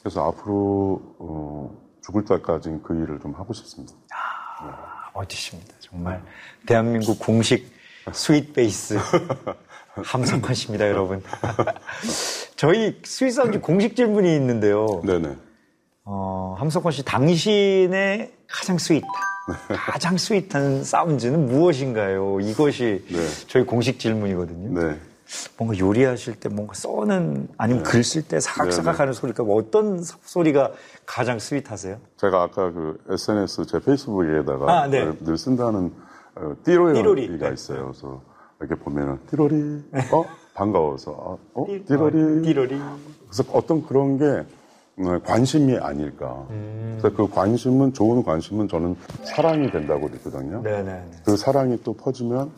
그래서 0.00 0.28
앞으로 0.28 1.00
어, 1.18 1.89
죽을 2.10 2.24
때까지 2.24 2.80
그 2.82 2.94
일을 2.94 3.20
좀 3.20 3.34
하고 3.34 3.52
싶습니다. 3.54 3.94
아, 4.12 4.64
네. 4.66 4.72
멋지십니다. 5.14 5.74
정말 5.80 6.22
대한민국 6.66 7.18
공식 7.18 7.72
sweet 8.12 8.52
베이스 8.52 8.98
함석헌 9.94 10.54
씨입니다, 10.54 10.88
여러분. 10.88 11.22
저희 12.56 13.00
sweet 13.04 13.32
sound 13.32 13.60
공식 13.60 13.96
질문이 13.96 14.34
있는데요. 14.36 15.02
네네. 15.04 15.36
어, 16.04 16.56
함석헌 16.58 16.92
씨, 16.92 17.04
당신의 17.04 18.32
가장 18.48 18.78
sweet한, 18.78 19.08
가장 19.68 20.16
sweet한 20.16 20.84
사운드는 20.84 21.46
무엇인가요? 21.46 22.40
이것이 22.40 23.04
네. 23.08 23.26
저희 23.46 23.64
공식 23.64 23.98
질문이거든요. 23.98 24.80
네. 24.80 25.00
뭔가 25.56 25.78
요리하실 25.78 26.40
때 26.40 26.48
뭔가 26.48 26.74
써는 26.74 27.48
아니면 27.56 27.82
네. 27.84 27.90
글쓸 27.90 28.22
때 28.26 28.40
사각사각 28.40 29.00
하는 29.00 29.12
소리가 29.12 29.42
뭐 29.42 29.56
어떤 29.56 30.02
소리가 30.02 30.72
가장 31.06 31.38
sweet하세요? 31.38 31.98
제가 32.16 32.42
아까 32.42 32.72
그 32.72 32.98
SNS 33.08 33.66
제 33.66 33.78
페이스북에다가 33.80 34.82
아, 34.82 34.86
네. 34.88 35.16
늘 35.20 35.38
쓴다는 35.38 35.92
어, 36.36 36.54
띠로리가 36.64 37.00
띠로리. 37.02 37.54
있어요. 37.54 37.86
그래서 37.90 38.22
이렇게 38.60 38.74
보면은 38.74 39.18
띠로리, 39.30 39.84
어 40.12 40.24
반가워서 40.54 41.38
어 41.54 41.66
띠로리, 41.86 42.42
띠로리. 42.42 42.80
그래서 43.28 43.44
어떤 43.52 43.84
그런 43.86 44.18
게 44.18 44.44
음, 44.98 45.20
관심이 45.22 45.78
아닐까. 45.78 46.46
음. 46.50 46.98
그래서 47.00 47.16
그 47.16 47.28
관심은 47.28 47.94
좋은 47.94 48.22
관심은 48.22 48.68
저는 48.68 48.96
사랑이 49.22 49.70
된다고 49.70 50.08
느끼거든요. 50.08 50.62
네네. 50.62 51.10
그 51.24 51.36
사랑이 51.36 51.82
또 51.82 51.94
퍼지면 51.94 52.50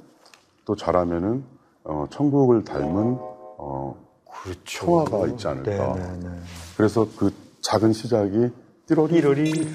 또 0.65 0.75
잘하면은 0.75 1.45
어, 1.85 2.07
천국을 2.11 2.64
닮은 2.64 3.16
어, 3.18 3.97
그렇죠. 4.45 4.87
평화가 4.87 5.27
있지 5.29 5.47
않을까. 5.49 5.95
네네네. 5.95 6.29
그래서 6.77 7.07
그 7.16 7.33
작은 7.61 7.92
시작이 7.92 8.49
띠로리. 8.87 9.14
띠로리. 9.14 9.68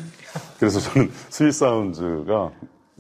그래서 0.60 0.80
저는 0.80 1.10
sweet 1.30 1.54
sound가 1.54 2.52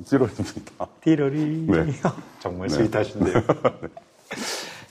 띠로리입니다. 0.05 0.87
띠로리. 1.01 1.65
네. 1.67 1.85
정말 2.39 2.67
네. 2.69 2.75
sweet하신데요. 2.75 3.33
네. 3.81 3.87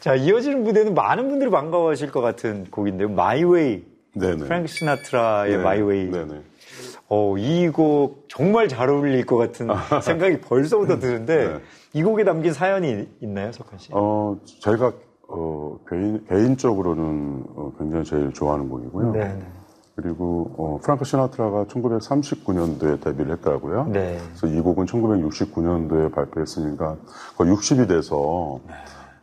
자, 0.01 0.15
이어지는 0.15 0.63
무대는 0.63 0.95
많은 0.95 1.29
분들이 1.29 1.51
반가워하실 1.51 2.13
것 2.13 2.21
같은 2.21 2.67
곡인데요. 2.71 3.09
My 3.09 3.34
Way. 3.34 3.85
네네. 4.15 4.45
프랭크 4.45 4.69
시나트라의 4.69 5.57
네. 5.59 5.63
My 5.63 5.79
Way. 5.79 6.11
네네. 6.11 6.41
어, 7.09 7.37
이 7.39 7.71
곡 7.73 8.27
정말 8.29 8.69
잘 8.69 8.89
어울릴 8.89 9.25
것 9.27 9.37
같은 9.37 9.69
생각이 10.03 10.41
벌써부터 10.41 10.99
드는데 10.99 11.49
네. 11.49 11.61
이 11.97 12.03
곡에 12.03 12.25
담긴 12.25 12.53
사연이 12.53 13.09
있나요, 13.23 13.53
석헌 13.53 13.79
씨? 13.79 13.89
어, 13.91 14.37
제가 14.61 14.93
어, 15.29 15.79
개인, 15.89 16.23
개인적으로는 16.27 17.45
어, 17.57 17.73
굉장히 17.79 18.05
제일 18.05 18.35
좋아하는 18.35 18.69
곡이고요. 18.69 19.13
네, 19.13 19.21
네. 19.21 19.47
그리고 19.95 20.53
어, 20.59 20.79
프랑크 20.83 21.07
시나트라가 21.07 21.65
1939년도에 21.65 23.03
데뷔를 23.03 23.33
했더라고요. 23.33 23.87
네. 23.87 24.19
그래서 24.27 24.47
이 24.47 24.61
곡은 24.61 24.85
1969년도에 24.85 26.13
발표했으니까 26.13 26.99
거의 27.39 27.51
60이 27.55 27.89
돼서 27.89 28.61
네. 28.67 28.75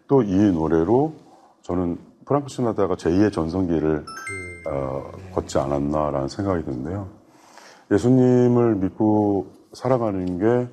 또이 0.07 0.51
노래로 0.53 1.13
저는 1.61 1.99
프랑크 2.25 2.49
시나트라가 2.49 2.95
제2의 2.95 3.31
전성기를 3.31 4.03
어, 4.71 5.11
걷지 5.35 5.59
않았나라는 5.59 6.27
생각이 6.27 6.65
드는데요. 6.65 7.07
예수님을 7.91 8.77
믿고 8.77 9.45
살아가는 9.73 10.39
게 10.39 10.67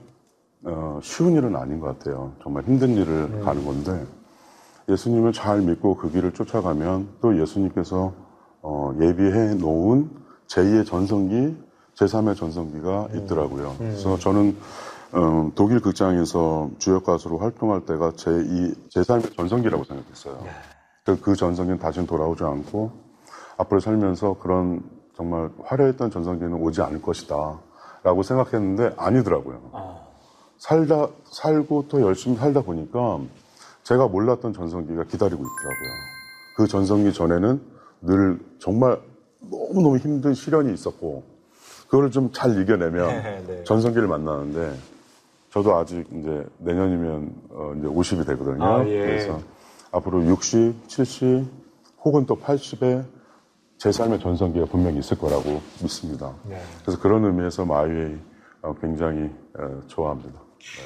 어, 0.64 1.00
쉬운 1.02 1.34
일은 1.34 1.56
아닌 1.56 1.80
것 1.80 1.98
같아요. 1.98 2.32
정말 2.42 2.64
힘든 2.64 2.90
일을 2.96 3.30
네. 3.30 3.40
가는 3.40 3.64
건데 3.64 4.06
예수님을 4.88 5.32
잘 5.32 5.60
믿고 5.60 5.96
그 5.96 6.10
길을 6.10 6.32
쫓아가면 6.32 7.08
또 7.20 7.40
예수님께서 7.40 8.12
어, 8.62 8.92
예비해 9.00 9.54
놓은 9.54 10.10
제2의 10.48 10.84
전성기, 10.86 11.56
제3의 11.94 12.36
전성기가 12.36 13.08
음. 13.12 13.18
있더라고요. 13.18 13.70
음. 13.70 13.76
그래서 13.78 14.18
저는 14.18 14.56
음, 15.14 15.52
독일 15.54 15.80
극장에서 15.80 16.70
주역 16.78 17.04
가수로 17.04 17.38
활동할 17.38 17.84
때가 17.84 18.12
제2, 18.12 18.90
제3의 18.90 19.36
전성기라고 19.36 19.84
생각했어요. 19.84 20.38
네. 20.44 20.50
그, 21.04 21.20
그 21.20 21.34
전성기는 21.34 21.78
다시는 21.78 22.06
돌아오지 22.06 22.44
않고 22.44 22.92
앞으로 23.56 23.80
살면서 23.80 24.36
그런 24.40 24.82
정말 25.16 25.50
화려했던 25.64 26.10
전성기는 26.10 26.54
오지 26.54 26.82
않을 26.82 27.02
것이다. 27.02 27.58
라고 28.02 28.22
생각했는데 28.22 28.94
아니더라고요. 28.96 29.60
어. 29.72 29.99
살다, 30.60 31.08
살고 31.24 31.86
또 31.88 32.02
열심히 32.02 32.36
살다 32.36 32.60
보니까 32.60 33.18
제가 33.82 34.06
몰랐던 34.08 34.52
전성기가 34.52 35.04
기다리고 35.04 35.42
있더라고요. 35.42 35.90
그 36.56 36.66
전성기 36.68 37.12
전에는 37.14 37.60
늘 38.02 38.38
정말 38.58 39.00
너무너무 39.50 39.96
힘든 39.96 40.34
시련이 40.34 40.72
있었고, 40.74 41.24
그걸 41.88 42.10
좀 42.10 42.30
잘 42.32 42.60
이겨내면 42.60 43.08
네, 43.24 43.44
네. 43.46 43.64
전성기를 43.64 44.06
만나는데, 44.06 44.76
저도 45.50 45.76
아직 45.76 46.06
이제 46.12 46.46
내년이면 46.58 47.34
어 47.50 47.72
이제 47.78 47.88
50이 47.88 48.26
되거든요. 48.26 48.62
아, 48.62 48.86
예. 48.86 48.98
그래서 49.00 49.40
앞으로 49.90 50.24
60, 50.26 50.88
70, 50.88 51.46
혹은 52.04 52.26
또 52.26 52.36
80에 52.36 53.04
제 53.78 53.90
삶의 53.90 54.20
전성기가 54.20 54.66
분명히 54.66 54.98
있을 54.98 55.18
거라고 55.18 55.62
믿습니다. 55.82 56.34
네. 56.44 56.60
그래서 56.82 57.00
그런 57.00 57.24
의미에서 57.24 57.64
마이웨이 57.64 58.18
어, 58.62 58.74
굉장히 58.80 59.30
어, 59.58 59.80
좋아합니다. 59.88 60.49
네. 60.60 60.82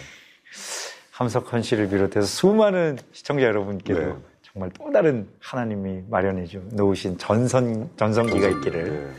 함석헌 1.12 1.62
씨를 1.62 1.88
비롯해서 1.88 2.26
수많은 2.26 2.98
시청자 3.12 3.44
여러분께도 3.44 4.00
네. 4.00 4.16
정말 4.42 4.70
또 4.70 4.90
다른 4.90 5.28
하나님이 5.40 6.04
마련해 6.08 6.46
주 6.46 6.62
놓으신 6.72 7.18
전선 7.18 7.90
전성기가 7.96 8.48
있기를 8.48 8.84
네. 8.84 9.12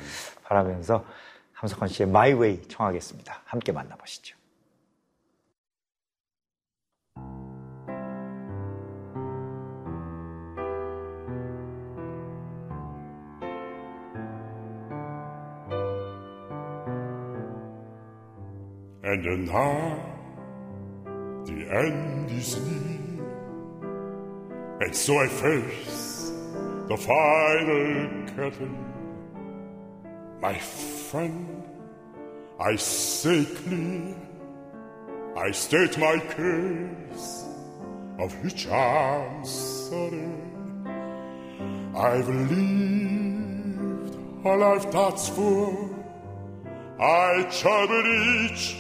바라면서 0.44 1.06
함석헌 1.54 1.88
씨의 1.90 2.10
마이웨이 2.10 2.62
청하겠습니다. 2.68 3.42
함께 3.46 3.72
만나보시죠. 3.72 4.36
And 19.26 19.48
now 19.48 20.15
the 21.46 21.70
end 21.70 22.32
is 22.32 22.58
near. 22.58 23.26
And 24.82 24.96
so 24.96 25.20
I 25.20 25.28
face 25.28 26.32
the 26.88 26.98
final 26.98 28.36
curtain. 28.36 28.76
My 30.42 30.58
friend, 30.58 31.64
I 32.60 32.76
say 32.76 33.46
clear, 33.46 34.16
I 35.38 35.52
state 35.52 35.98
my 35.98 36.20
case, 36.20 37.46
of 38.20 38.34
which 38.44 38.68
I'm 38.68 39.46
sorry. 39.46 40.30
I've 41.96 42.28
lived 42.28 44.16
a 44.46 44.56
life 44.56 44.92
that's 44.92 45.30
full. 45.30 45.96
I 47.00 47.48
traveled 47.52 48.06
each 48.06 48.76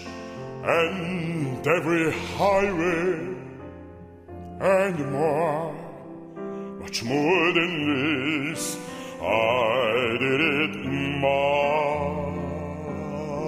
and 0.63 1.54
every 1.67 2.11
highway 2.11 3.35
and 4.59 5.11
more, 5.11 5.73
much 6.79 7.03
more 7.03 7.53
than 7.53 8.51
this, 8.51 8.77
I 9.21 10.17
did 10.19 10.41
it 10.41 10.75
my 11.21 11.95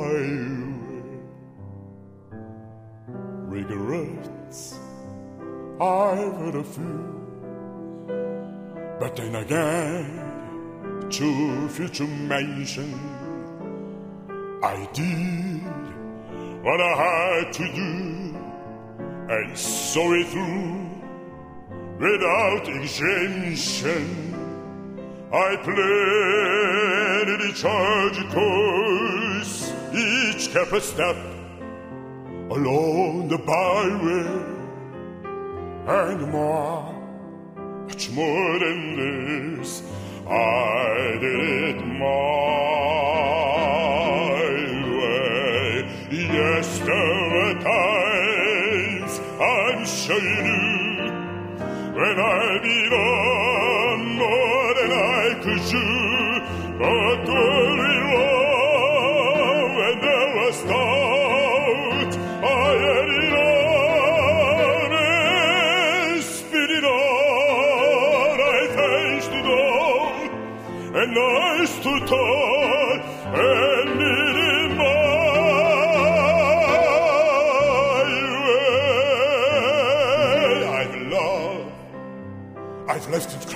way. 0.01 0.29
Regrets, 3.47 4.79
I've 5.79 6.37
had 6.37 6.55
a 6.55 6.63
few, 6.63 7.03
but 8.99 9.15
then 9.15 9.35
again, 9.35 11.09
to 11.09 12.07
mention. 12.07 12.93
I 14.63 14.89
did 14.91 15.76
what 16.67 16.81
I 16.81 16.95
had 16.97 17.53
to 17.53 17.65
do 17.73 18.35
and 19.29 19.57
saw 19.57 20.11
it 20.11 20.27
through 20.27 20.89
without 21.97 22.67
exemption. 22.67 24.03
I 25.31 25.55
played 25.67 27.29
each 27.39 27.53
charge 27.53 28.19
course, 28.33 29.71
each 29.93 30.53
a 30.73 30.81
step 30.81 31.15
along 32.51 33.29
the 33.29 33.37
byway, 33.37 34.27
and 35.87 36.21
more, 36.33 36.93
much 37.87 38.09
more 38.11 38.59
than 38.59 38.79
this, 39.61 39.83
I 40.27 41.17
did 41.21 41.77
it 41.77 41.85
more. 41.85 42.86
shall 49.87 50.19
you 50.19 50.35
do 50.43 51.13
when 51.95 52.19
I 52.19 52.56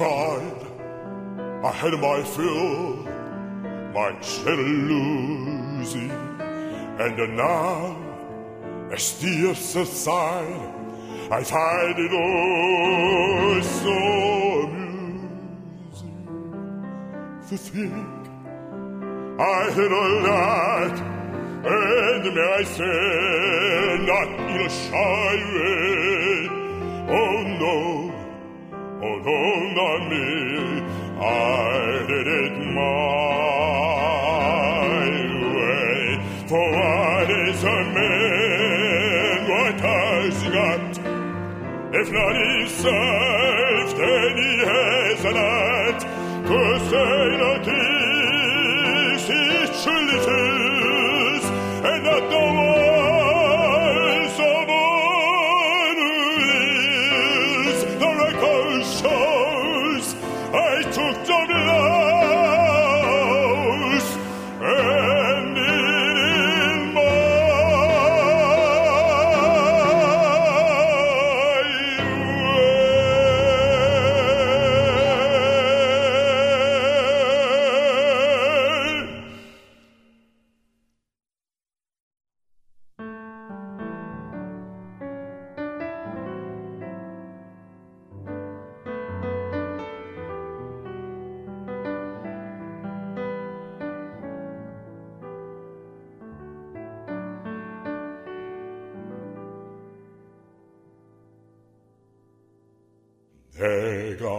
I 0.04 1.72
had 1.72 1.94
my 1.94 2.24
fill, 2.24 2.96
my 3.94 4.12
jealousy, 4.20 6.10
and 7.00 7.18
now, 7.38 7.98
as 8.92 9.20
tears 9.20 9.60
subside, 9.60 10.74
I 11.30 11.44
find 11.44 12.00
it 12.00 12.12
all 12.12 13.62
so 13.62 13.98
amusing 14.66 16.16
to 17.48 17.58
think 17.58 17.94
I 19.40 19.72
had 19.72 19.92
a 19.92 20.08
lot, 20.28 20.96
and 21.64 22.24
may 22.36 22.48
I 22.60 22.64
say, 22.64 23.98
not 24.10 24.30
in 24.50 24.62
a 24.62 24.70
shy 24.70 25.36
way. 25.54 26.01
I 31.24 32.06
did 32.08 32.28
it 32.28 32.58
my 32.74 32.82
way. 35.56 36.20
For 36.48 36.66
what 36.72 37.30
is 37.30 37.64
a 37.64 37.84
man? 37.94 39.50
What 39.52 39.80
has 39.82 40.44
got? 40.50 40.98
If 41.94 42.08
not 42.12 42.36
himself, 42.36 43.31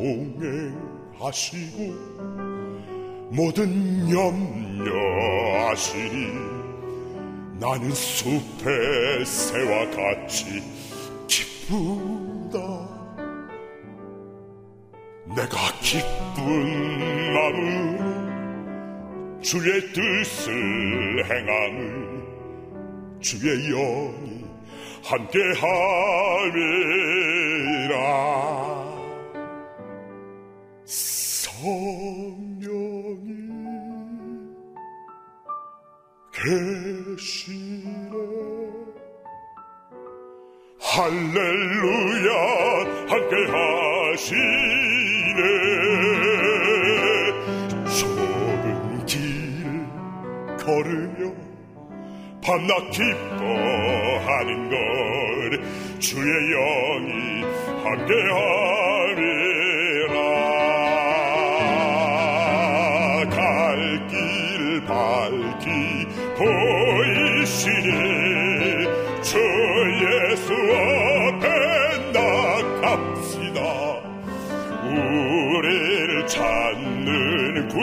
동행하시고 0.00 1.76
모든 3.32 4.08
염려 4.10 4.90
하시니 5.68 6.32
나는 7.60 7.90
숲의 7.92 9.26
새와 9.26 9.90
같이 9.90 10.62
기쁘다. 11.28 12.58
내가 15.36 15.56
기쁜 15.82 16.44
마음으로 17.34 18.00
주의 19.42 19.92
뜻을 19.92 21.24
행함을 21.26 22.24
주의 23.20 23.68
영이 23.68 24.46
함께함이라 25.04 25.60
성령이 31.60 33.36
계시네. 36.32 38.14
할렐루야 40.80 42.30
함께 43.08 43.34
하시 43.52 44.34
좁은 48.00 49.04
길 49.04 49.20
걸으며 50.64 51.20
밤낮 52.42 52.90
기뻐하는 52.90 54.48
걸 54.70 54.80
주의 55.98 56.24
영이 56.24 57.42
함께하리라 57.84 58.69
밝기 64.90 65.70
보이시니 66.36 67.90
주 69.22 69.38
예수 70.02 70.52
앞에 71.30 71.46
나갑시다. 72.12 73.58
우리를 74.82 76.26
찾는 76.26 77.68
구 77.68 77.78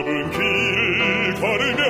좁은 0.00 0.30
길 0.30 1.34
걸으며 1.40 1.82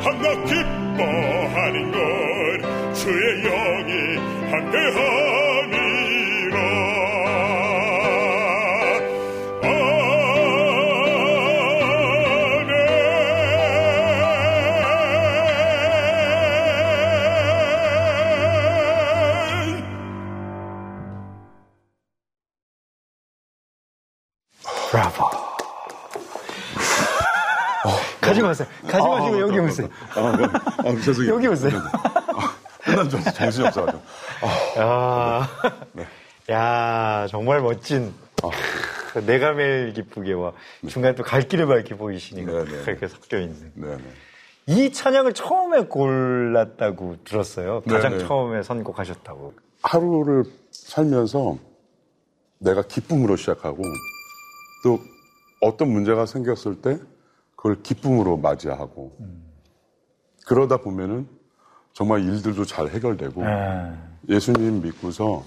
한낮 0.00 0.44
기뻐하는 0.46 1.90
걸 1.92 2.94
주의 2.94 3.42
영이 3.42 4.16
함께함 4.50 5.27
아, 30.98 31.02
죄송해요. 31.02 31.34
여기 31.34 31.46
오세요. 31.48 31.72
끝난 32.84 33.08
줄 33.08 33.18
알았어. 33.20 33.32
정신이 33.32 33.66
없어가지고. 33.66 34.02
야, 34.78 35.48
야 36.50 37.26
정말 37.28 37.60
멋진. 37.60 38.12
아. 38.42 38.50
크, 39.12 39.18
내가 39.26 39.52
매일 39.52 39.92
기쁘게와 39.94 40.52
중간에 40.88 41.14
또 41.14 41.22
갈 41.22 41.42
길을 41.42 41.66
밝게 41.66 41.96
보이시니까 41.96 42.52
네, 42.52 42.64
네. 42.64 42.82
그렇게 42.84 43.08
섞여 43.08 43.38
있는. 43.38 43.72
네네. 43.74 44.02
이 44.66 44.92
찬양을 44.92 45.32
처음에 45.32 45.84
골랐다고 45.86 47.16
들었어요. 47.24 47.82
가장 47.88 48.12
네, 48.12 48.18
네. 48.18 48.26
처음에 48.26 48.62
선곡하셨다고. 48.62 49.54
하루를 49.82 50.44
살면서 50.70 51.56
내가 52.58 52.82
기쁨으로 52.82 53.36
시작하고 53.36 53.82
또 54.84 54.98
어떤 55.62 55.88
문제가 55.90 56.26
생겼을 56.26 56.82
때 56.82 56.98
그걸 57.56 57.82
기쁨으로 57.82 58.36
맞이하고 58.36 59.16
그러다 60.48 60.78
보면은 60.78 61.28
정말 61.92 62.22
일들도 62.22 62.64
잘 62.64 62.88
해결되고 62.88 63.44
아, 63.44 63.94
예수님 64.28 64.82
믿고서 64.82 65.44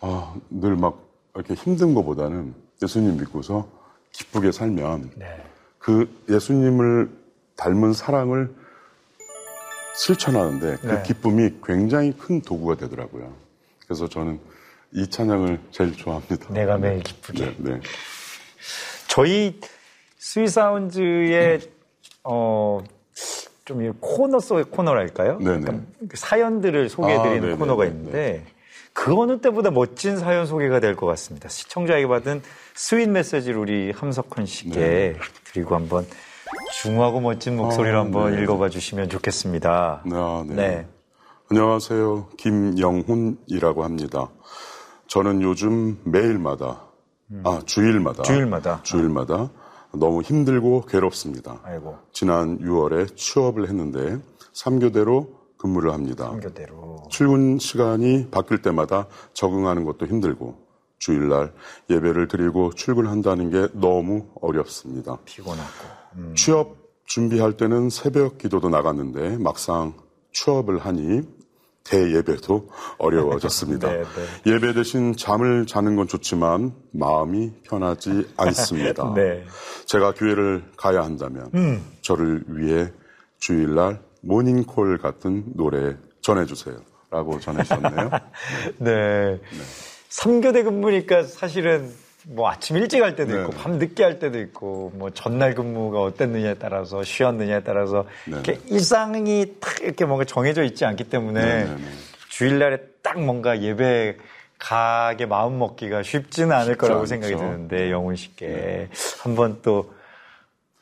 아, 0.00 0.34
늘 0.50 0.76
막 0.76 1.02
이렇게 1.34 1.54
힘든 1.54 1.94
것보다는 1.94 2.54
예수님 2.82 3.16
믿고서 3.16 3.66
기쁘게 4.12 4.52
살면 4.52 5.12
네. 5.16 5.42
그 5.78 6.08
예수님을 6.28 7.10
닮은 7.56 7.92
사랑을 7.94 8.54
실천하는데 9.96 10.76
그 10.76 10.86
네. 10.86 11.02
기쁨이 11.04 11.50
굉장히 11.64 12.12
큰 12.12 12.40
도구가 12.42 12.76
되더라고요. 12.76 13.32
그래서 13.84 14.08
저는 14.08 14.40
이 14.92 15.08
찬양을 15.08 15.58
제일 15.70 15.96
좋아합니다. 15.96 16.52
내가 16.52 16.76
매일 16.78 17.02
기쁘게. 17.02 17.44
네, 17.44 17.56
네. 17.58 17.80
저희 19.08 19.58
스위사운즈의 20.18 21.60
어 22.24 22.82
좀 23.64 23.92
코너 24.00 24.40
속의 24.40 24.64
코너랄까요? 24.64 25.38
네네. 25.38 25.80
그 26.08 26.16
사연들을 26.16 26.88
소개해드리는 26.88 27.54
아, 27.54 27.56
코너가 27.56 27.86
있는데 27.86 28.44
그 28.92 29.14
어느 29.18 29.40
때보다 29.40 29.70
멋진 29.70 30.18
사연 30.18 30.46
소개가 30.46 30.80
될 30.80 30.94
것 30.96 31.06
같습니다. 31.06 31.48
시청자에게 31.48 32.06
받은 32.06 32.42
sweet 32.74 33.08
메시지를 33.08 33.58
우리 33.58 33.90
함석헌 33.90 34.46
씨께 34.46 34.78
네. 34.78 35.16
드리고 35.44 35.74
한번 35.74 36.06
중후하고 36.82 37.20
멋진 37.20 37.56
목소리로 37.56 37.96
아, 37.96 38.00
한번 38.00 38.36
네. 38.36 38.42
읽어봐 38.42 38.68
주시면 38.68 39.08
좋겠습니다. 39.08 40.02
아, 40.12 40.44
네. 40.46 40.54
네. 40.54 40.86
안녕하세요. 41.50 42.28
김영훈이라고 42.36 43.82
합니다. 43.84 44.28
저는 45.06 45.42
요즘 45.42 45.98
매일마다, 46.04 46.82
음. 47.30 47.42
아, 47.44 47.60
주일마다. 47.64 48.22
주일마다. 48.22 48.80
주일마다 48.82 49.50
너무 49.96 50.22
힘들고 50.22 50.82
괴롭습니다. 50.82 51.60
아이고. 51.62 51.96
지난 52.12 52.58
6월에 52.58 53.16
취업을 53.16 53.68
했는데 53.68 54.18
3교대로 54.52 55.28
근무를 55.56 55.92
합니다. 55.92 56.30
3교대로. 56.32 57.08
출근 57.08 57.58
시간이 57.58 58.28
바뀔 58.30 58.60
때마다 58.62 59.06
적응하는 59.32 59.84
것도 59.84 60.06
힘들고 60.06 60.62
주일날 60.98 61.52
예배를 61.90 62.28
드리고 62.28 62.72
출근한다는 62.74 63.50
게 63.50 63.68
너무 63.72 64.26
어렵습니다. 64.40 65.18
피곤하고. 65.24 65.70
음. 66.16 66.34
취업 66.36 66.76
준비할 67.06 67.56
때는 67.56 67.90
새벽 67.90 68.38
기도도 68.38 68.68
나갔는데 68.68 69.36
막상 69.38 69.94
취업을 70.32 70.78
하니 70.78 71.22
대예배도 71.84 72.70
어려워졌습니다. 72.98 73.88
네, 73.92 74.02
네. 74.02 74.52
예배 74.52 74.72
대신 74.72 75.16
잠을 75.16 75.66
자는 75.66 75.96
건 75.96 76.08
좋지만 76.08 76.72
마음이 76.92 77.52
편하지 77.62 78.26
않습니다. 78.36 79.12
네. 79.14 79.44
제가 79.86 80.12
교회를 80.14 80.64
가야 80.76 81.02
한다면 81.02 81.50
음. 81.54 81.84
저를 82.00 82.44
위해 82.48 82.90
주일날 83.38 84.00
모닝콜 84.22 84.98
같은 84.98 85.44
노래 85.54 85.96
전해주세요. 86.22 86.76
라고 87.10 87.38
전해주셨네요. 87.38 88.10
네. 88.78 88.92
네. 88.92 89.40
3교대 90.08 90.64
근무니까 90.64 91.22
사실은 91.24 91.92
뭐 92.26 92.50
아침 92.50 92.76
일찍 92.76 93.02
할 93.02 93.16
때도 93.16 93.38
있고 93.40 93.52
네. 93.52 93.58
밤 93.58 93.72
늦게 93.78 94.02
할 94.02 94.18
때도 94.18 94.40
있고 94.40 94.92
뭐 94.94 95.10
전날 95.10 95.54
근무가 95.54 96.02
어땠느냐에 96.02 96.54
따라서 96.54 97.02
쉬었느냐에 97.02 97.62
따라서 97.62 98.06
네. 98.26 98.32
이렇게 98.32 98.60
일상이 98.68 99.54
딱 99.60 99.80
이렇게 99.82 100.04
뭔가 100.04 100.24
정해져 100.24 100.62
있지 100.64 100.84
않기 100.84 101.04
때문에 101.04 101.44
네, 101.44 101.64
네, 101.64 101.74
네. 101.74 101.82
주일날에 102.30 102.78
딱 103.02 103.20
뭔가 103.20 103.60
예배 103.60 104.16
가게 104.58 105.26
마음 105.26 105.58
먹기가 105.58 106.02
쉽지는 106.02 106.52
않을 106.52 106.76
거라고 106.76 107.00
않죠. 107.00 107.08
생각이 107.08 107.36
드는데 107.36 107.90
영훈 107.90 108.16
씨께 108.16 108.46
네. 108.46 108.88
한번 109.22 109.58
또 109.62 109.92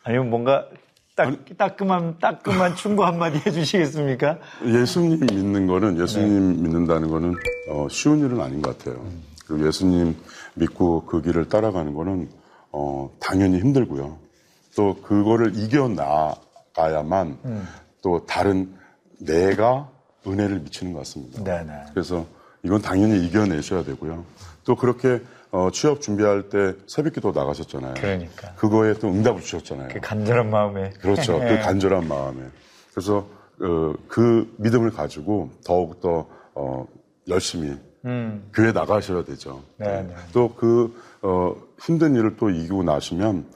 아니면 0.05 0.31
뭔가 0.31 0.67
딱, 1.15 1.29
아니, 1.29 1.39
따끔한, 1.59 2.19
따끔한 2.21 2.75
충고 2.77 3.05
한마디 3.05 3.39
해주시겠습니까? 3.45 4.39
예수님 4.65 5.21
믿는 5.21 5.67
거는, 5.67 6.01
예수님 6.01 6.63
믿는다는 6.63 7.09
거는, 7.11 7.35
어, 7.69 7.87
쉬운 7.91 8.21
일은 8.21 8.41
아닌 8.41 8.63
것 8.63 8.79
같아요. 8.79 9.03
음. 9.03 9.23
그리고 9.47 9.67
예수님 9.67 10.17
믿고 10.55 11.05
그 11.07 11.23
길을 11.23 11.49
따라가는 11.49 11.95
거는 11.95 12.29
어, 12.73 13.11
당연히 13.21 13.59
힘들고요. 13.59 14.19
또 14.77 14.97
그거를 15.03 15.57
이겨나가야만 15.57 17.39
음. 17.45 17.69
또 18.03 18.25
다른 18.27 18.75
내가 19.19 19.91
은혜를 20.27 20.61
미치는 20.61 20.93
것 20.93 21.01
같습니다. 21.01 21.43
네네. 21.43 21.73
그래서 21.93 22.27
이건 22.63 22.81
당연히 22.81 23.25
이겨내셔야 23.27 23.85
되고요. 23.85 24.25
또 24.65 24.77
그렇게 24.77 25.21
어, 25.51 25.71
취업 25.71 26.01
준비할 26.01 26.49
때 26.49 26.75
새벽기도 26.87 27.33
나가셨잖아요. 27.33 27.95
그러니까. 27.95 28.55
그거에 28.55 28.95
또 28.95 29.09
응답을 29.09 29.43
주셨잖아요. 29.43 29.89
그 29.93 30.01
간절한 30.01 30.51
마음에. 30.51 30.91
그렇죠. 31.01 31.39
그 31.39 31.59
간절한 31.61 32.09
마음에. 32.09 32.43
그래서 32.93 33.27
어, 33.61 33.93
그 34.09 34.55
믿음을 34.59 34.91
가지고 34.91 35.51
더욱더 35.65 36.27
어, 36.55 36.87
열심히 37.29 37.77
음. 38.05 38.51
교회 38.53 38.73
나가셔야 38.73 39.25
되죠. 39.25 39.63
네, 39.77 40.03
네. 40.03 40.15
또그 40.33 41.01
어, 41.23 41.55
힘든 41.81 42.15
일을 42.17 42.37
또 42.37 42.51
이기고 42.51 42.83
나시면 42.83 43.47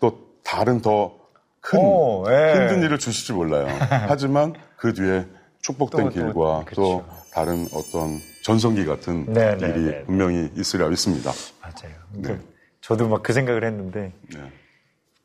또 0.00 0.18
다른 0.44 0.80
더큰 0.80 1.80
예. 2.28 2.54
힘든 2.56 2.82
일을 2.82 2.98
주실지 2.98 3.32
몰라요. 3.32 3.66
하지만 4.08 4.54
그 4.76 4.92
뒤에 4.92 5.26
축복된 5.62 6.04
또, 6.04 6.10
길과 6.10 6.64
또, 6.74 6.82
또, 6.82 7.04
다른 7.32 7.66
어떤 7.74 8.18
전성기 8.44 8.86
같은 8.86 9.26
네, 9.32 9.56
네 9.56 9.68
일이 9.68 9.80
네, 9.84 9.90
네. 9.90 10.04
분명히 10.04 10.50
있으리라 10.54 10.88
믿습니다. 10.88 11.32
맞아요. 11.60 11.94
네. 12.12 12.38
저도 12.80 13.08
막 13.08 13.22
그 13.22 13.32
생각을 13.32 13.64
했는데 13.64 14.12
네. 14.32 14.52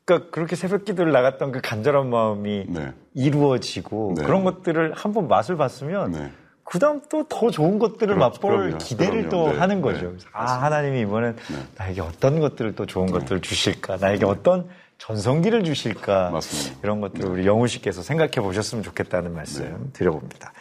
그러니까 0.04 0.30
그렇게 0.30 0.56
새벽 0.56 0.84
기도를 0.84 1.12
나갔던 1.12 1.52
그 1.52 1.60
간절한 1.60 2.10
마음이 2.10 2.66
이루어지고 3.14 4.14
그런 4.14 4.42
것들을 4.42 4.92
한번 4.94 5.28
맛을 5.28 5.56
봤으면 5.56 6.32
그다음 6.72 7.02
또 7.10 7.22
더 7.28 7.50
좋은 7.50 7.78
것들을 7.78 8.14
그럼, 8.14 8.18
맛볼 8.18 8.50
그럼요, 8.56 8.78
기대를 8.78 9.28
그럼요. 9.28 9.28
또 9.28 9.52
네, 9.52 9.58
하는 9.58 9.82
거죠. 9.82 10.12
네, 10.12 10.24
아 10.32 10.44
하나님이 10.62 11.02
이번엔 11.02 11.36
네. 11.36 11.56
나에게 11.76 12.00
어떤 12.00 12.40
것들을 12.40 12.74
또 12.76 12.86
좋은 12.86 13.08
네. 13.08 13.12
것들을 13.12 13.42
주실까, 13.42 13.98
나에게 13.98 14.24
어떤 14.24 14.70
전성기를 14.96 15.64
주실까 15.64 16.30
맞습니다. 16.30 16.80
이런 16.82 17.02
것들을 17.02 17.28
우리 17.28 17.46
영우 17.46 17.66
씨께서 17.68 18.00
생각해 18.02 18.30
보셨으면 18.36 18.82
좋겠다는 18.84 19.34
말씀 19.34 19.64
네. 19.64 19.74
드려봅니다. 19.92 20.54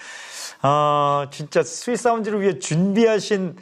아 0.61 1.27
진짜 1.31 1.63
sweet 1.63 1.95
sound를 1.97 2.41
위해 2.41 2.59
준비하신 2.59 3.55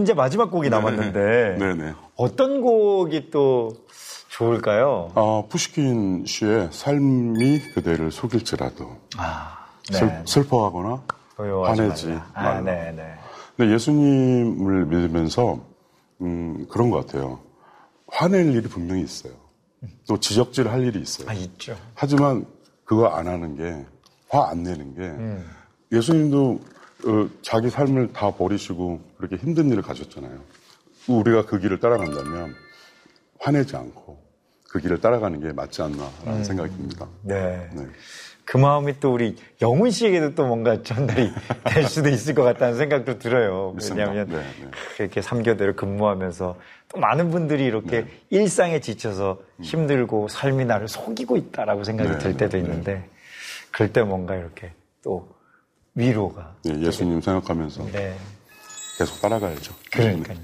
이제 0.00 0.14
마지막 0.14 0.50
곡이 0.50 0.70
네. 0.70 0.76
남았는데 0.76 1.94
어떤 2.16 2.62
곡이 2.62 3.28
또 3.30 3.70
좋을까요? 4.28 5.10
아, 5.14 5.42
푸시킨 5.50 6.24
씨의 6.24 6.70
삶이 6.72 7.58
그대를 7.74 8.10
속일지라도 8.10 8.96
아, 9.18 9.66
슬, 9.90 10.22
슬퍼하거나 10.24 11.02
화내지 11.50 12.18
아, 12.34 12.60
네, 12.60 12.92
네. 12.92 13.14
근데 13.56 13.72
예수님을 13.74 14.86
믿으면서 14.86 15.64
음, 16.20 16.66
그런 16.68 16.90
것 16.90 17.06
같아요. 17.06 17.40
화낼 18.06 18.54
일이 18.54 18.68
분명히 18.68 19.02
있어요. 19.02 19.32
또 20.06 20.18
지적질 20.18 20.68
할 20.68 20.84
일이 20.84 21.00
있어요. 21.00 21.28
아, 21.28 21.32
있죠. 21.34 21.76
하지만 21.94 22.46
그거 22.84 23.08
안 23.08 23.26
하는 23.26 23.56
게, 23.56 23.84
화 24.28 24.48
안 24.48 24.62
내는 24.62 24.94
게, 24.94 25.00
음. 25.02 25.44
예수님도 25.90 26.60
어, 27.04 27.28
자기 27.42 27.68
삶을 27.68 28.12
다 28.12 28.30
버리시고 28.30 29.00
그렇게 29.18 29.36
힘든 29.36 29.70
일을 29.70 29.82
가셨잖아요. 29.82 30.38
우리가 31.08 31.46
그 31.46 31.58
길을 31.58 31.80
따라간다면 31.80 32.54
화내지 33.40 33.74
않고 33.76 34.22
그 34.68 34.78
길을 34.78 35.00
따라가는 35.00 35.40
게 35.40 35.52
맞지 35.52 35.82
않나라는 35.82 36.12
음. 36.28 36.44
생각이 36.44 36.70
듭니다. 36.76 37.08
네. 37.22 37.68
네. 37.74 37.86
그 38.44 38.56
마음이 38.56 38.98
또 39.00 39.12
우리 39.14 39.36
영훈 39.60 39.90
씨에게도 39.90 40.34
또 40.34 40.46
뭔가 40.46 40.82
전달이 40.82 41.30
될 41.64 41.84
수도 41.84 42.08
있을 42.08 42.34
것 42.34 42.42
같다는 42.42 42.76
생각도 42.76 43.18
들어요. 43.18 43.74
왜냐하면 43.90 44.28
네, 44.28 44.36
네. 44.36 44.44
이렇게 44.98 45.20
3교대를 45.20 45.76
근무하면서 45.76 46.56
또 46.88 47.00
많은 47.00 47.30
분들이 47.30 47.64
이렇게 47.64 48.02
네. 48.02 48.06
일상에 48.30 48.80
지쳐서 48.80 49.38
힘들고 49.60 50.28
삶이 50.28 50.64
나를 50.64 50.88
속이고 50.88 51.36
있다라고 51.36 51.84
생각이 51.84 52.10
네, 52.10 52.18
들 52.18 52.36
때도 52.36 52.56
네, 52.56 52.62
네. 52.62 52.68
있는데 52.68 53.08
그럴 53.70 53.92
때 53.92 54.02
뭔가 54.02 54.34
이렇게 54.36 54.72
또 55.02 55.28
위로가. 55.94 56.54
예 56.66 56.90
수님 56.90 57.14
되게... 57.20 57.24
생각하면서 57.24 57.86
계속 58.98 59.20
따라가야죠. 59.20 59.74
그러니까요. 59.92 60.36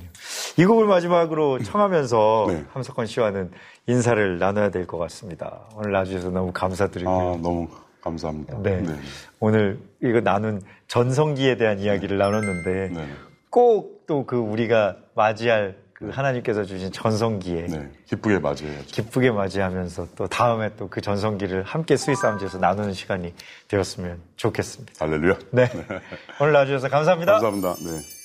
이 0.57 0.65
곡을 0.65 0.87
마지막으로 0.87 1.63
청하면서 1.63 2.49
함석헌 2.73 3.07
씨와는 3.07 3.51
인사를 3.87 4.39
나눠야 4.39 4.71
될 4.71 4.87
것 4.87 4.99
같습니다. 4.99 5.61
오늘 5.75 5.93
나와주셔서 5.93 6.31
너무 6.31 6.53
감사드리고요. 6.53 7.15
아, 7.15 7.37
너무 7.43 7.69
감사합니다. 8.09 8.59
네. 8.63 8.81
네. 8.81 8.95
오늘 9.41 9.79
이거 10.03 10.21
나눈 10.21 10.61
전성기에 10.89 11.57
대한 11.57 11.79
이야기를 11.79 12.19
네. 12.19 12.25
나눴는데 12.25 12.89
네. 12.95 13.09
꼭 13.51 13.94
또 13.94 14.27
그 14.27 14.37
우리가 14.37 14.97
맞이할 15.15 15.77
그 15.93 16.11
하나님께서 16.11 16.63
주신 16.65 16.93
전성기에 16.93 17.67
네. 17.67 17.91
기쁘게 18.07 18.39
맞이해야죠. 18.39 18.87
기쁘게 18.87 19.33
맞이하면서 19.33 20.09
또 20.17 20.27
다음에 20.29 20.71
또 20.77 20.89
그 20.89 21.01
전성기를 21.01 21.65
함께 21.65 21.97
sweet 21.97 22.19
sound에서 22.19 22.59
나누는 22.59 22.93
시간이 22.93 23.35
되었으면 23.67 24.21
좋겠습니다. 24.37 24.93
할렐루야. 25.05 25.39
네. 25.51 25.65
네. 25.67 25.85
오늘 26.41 26.53
나와주셔서 26.53 26.89
감사합니다. 26.89 27.33
감사합니다. 27.41 27.75
네. 27.85 28.18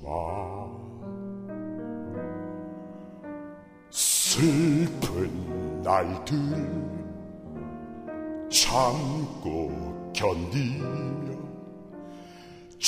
마. 0.03 0.67
슬픈 3.93 5.83
날들 5.85 6.35
참고 8.51 10.11
견디며 10.13 11.46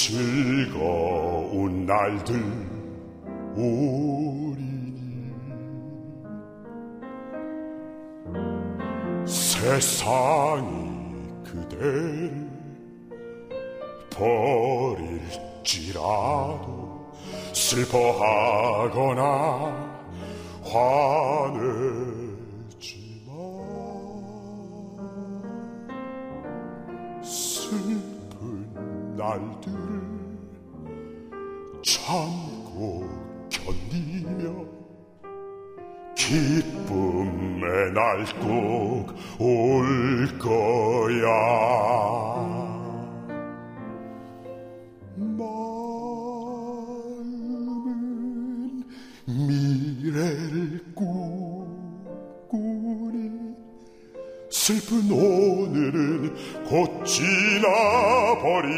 즐거운 0.00 1.84
날들 1.84 2.40
우리니 3.56 5.34
세상이 9.26 10.68
그대를 11.42 12.48
버릴지라도 15.80 15.98
슬퍼하거나 17.52 19.24
화내 20.62 22.27
날들을 29.28 30.00
참고 31.82 33.06
견디며 33.50 34.64
기쁨의 36.16 37.92
날 37.92 38.24
꼭 38.40 39.14
올 39.38 40.26
거야. 40.38 41.28
마음은 47.58 48.84
미래 49.26 50.47
슬픈 54.68 55.10
오늘은 55.10 56.34
곧 56.66 57.02
지나버리고 57.06 58.68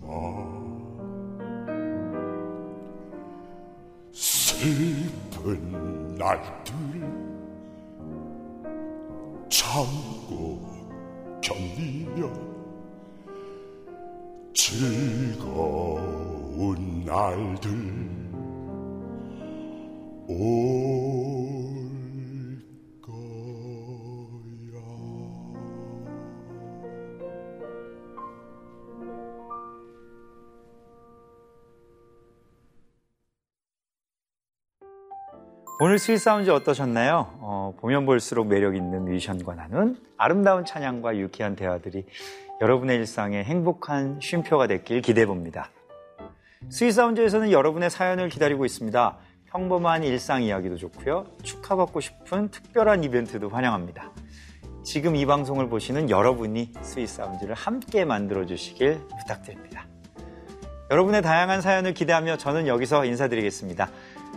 마 0.00 0.06
슬픈 4.12 6.14
날들 6.16 6.72
참고 9.48 10.60
견디며 11.40 12.30
즐거운 14.54 15.98
날들 17.04 17.68
올 20.28 20.99
오늘 35.82 35.98
sweet 35.98 36.18
sound 36.18 36.50
어떠셨나요? 36.50 37.38
어, 37.40 37.72
보면 37.80 38.04
볼수록 38.04 38.48
매력 38.48 38.76
있는 38.76 39.06
뮤지션과 39.06 39.54
나눈 39.54 39.96
아름다운 40.18 40.66
찬양과 40.66 41.16
유쾌한 41.16 41.56
대화들이 41.56 42.04
여러분의 42.60 42.98
일상에 42.98 43.42
행복한 43.42 44.20
쉼표가 44.20 44.66
됐길 44.66 45.00
기대해 45.00 45.24
봅니다. 45.24 45.70
sweet 46.68 46.92
sound에서는 46.92 47.50
여러분의 47.50 47.88
사연을 47.88 48.28
기다리고 48.28 48.66
있습니다. 48.66 49.16
평범한 49.46 50.04
일상 50.04 50.42
이야기도 50.42 50.76
좋고요. 50.76 51.24
축하받고 51.44 52.00
싶은 52.00 52.50
특별한 52.50 53.02
이벤트도 53.02 53.48
환영합니다. 53.48 54.12
지금 54.82 55.16
이 55.16 55.24
방송을 55.24 55.70
보시는 55.70 56.10
여러분이 56.10 56.74
sweet 56.82 57.08
sound를 57.08 57.54
함께 57.54 58.04
만들어 58.04 58.44
주시길 58.44 59.00
부탁드립니다. 59.22 59.86
여러분의 60.90 61.22
다양한 61.22 61.62
사연을 61.62 61.94
기대하며 61.94 62.36
저는 62.36 62.66
여기서 62.66 63.06
인사드리겠습니다. 63.06 63.88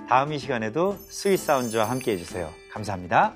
다음 0.08 0.32
이 0.34 0.38
시간에도 0.38 0.98
스윗 1.10 1.38
사운드와 1.38 1.90
함께 1.90 2.12
해주세요. 2.14 2.50
감사합니다. 2.72 3.36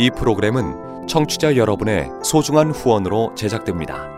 이 0.00 0.10
프로그램은 0.10 1.06
청취자 1.08 1.56
여러분의 1.56 2.08
소중한 2.22 2.70
후원으로 2.70 3.34
제작됩니다. 3.34 4.17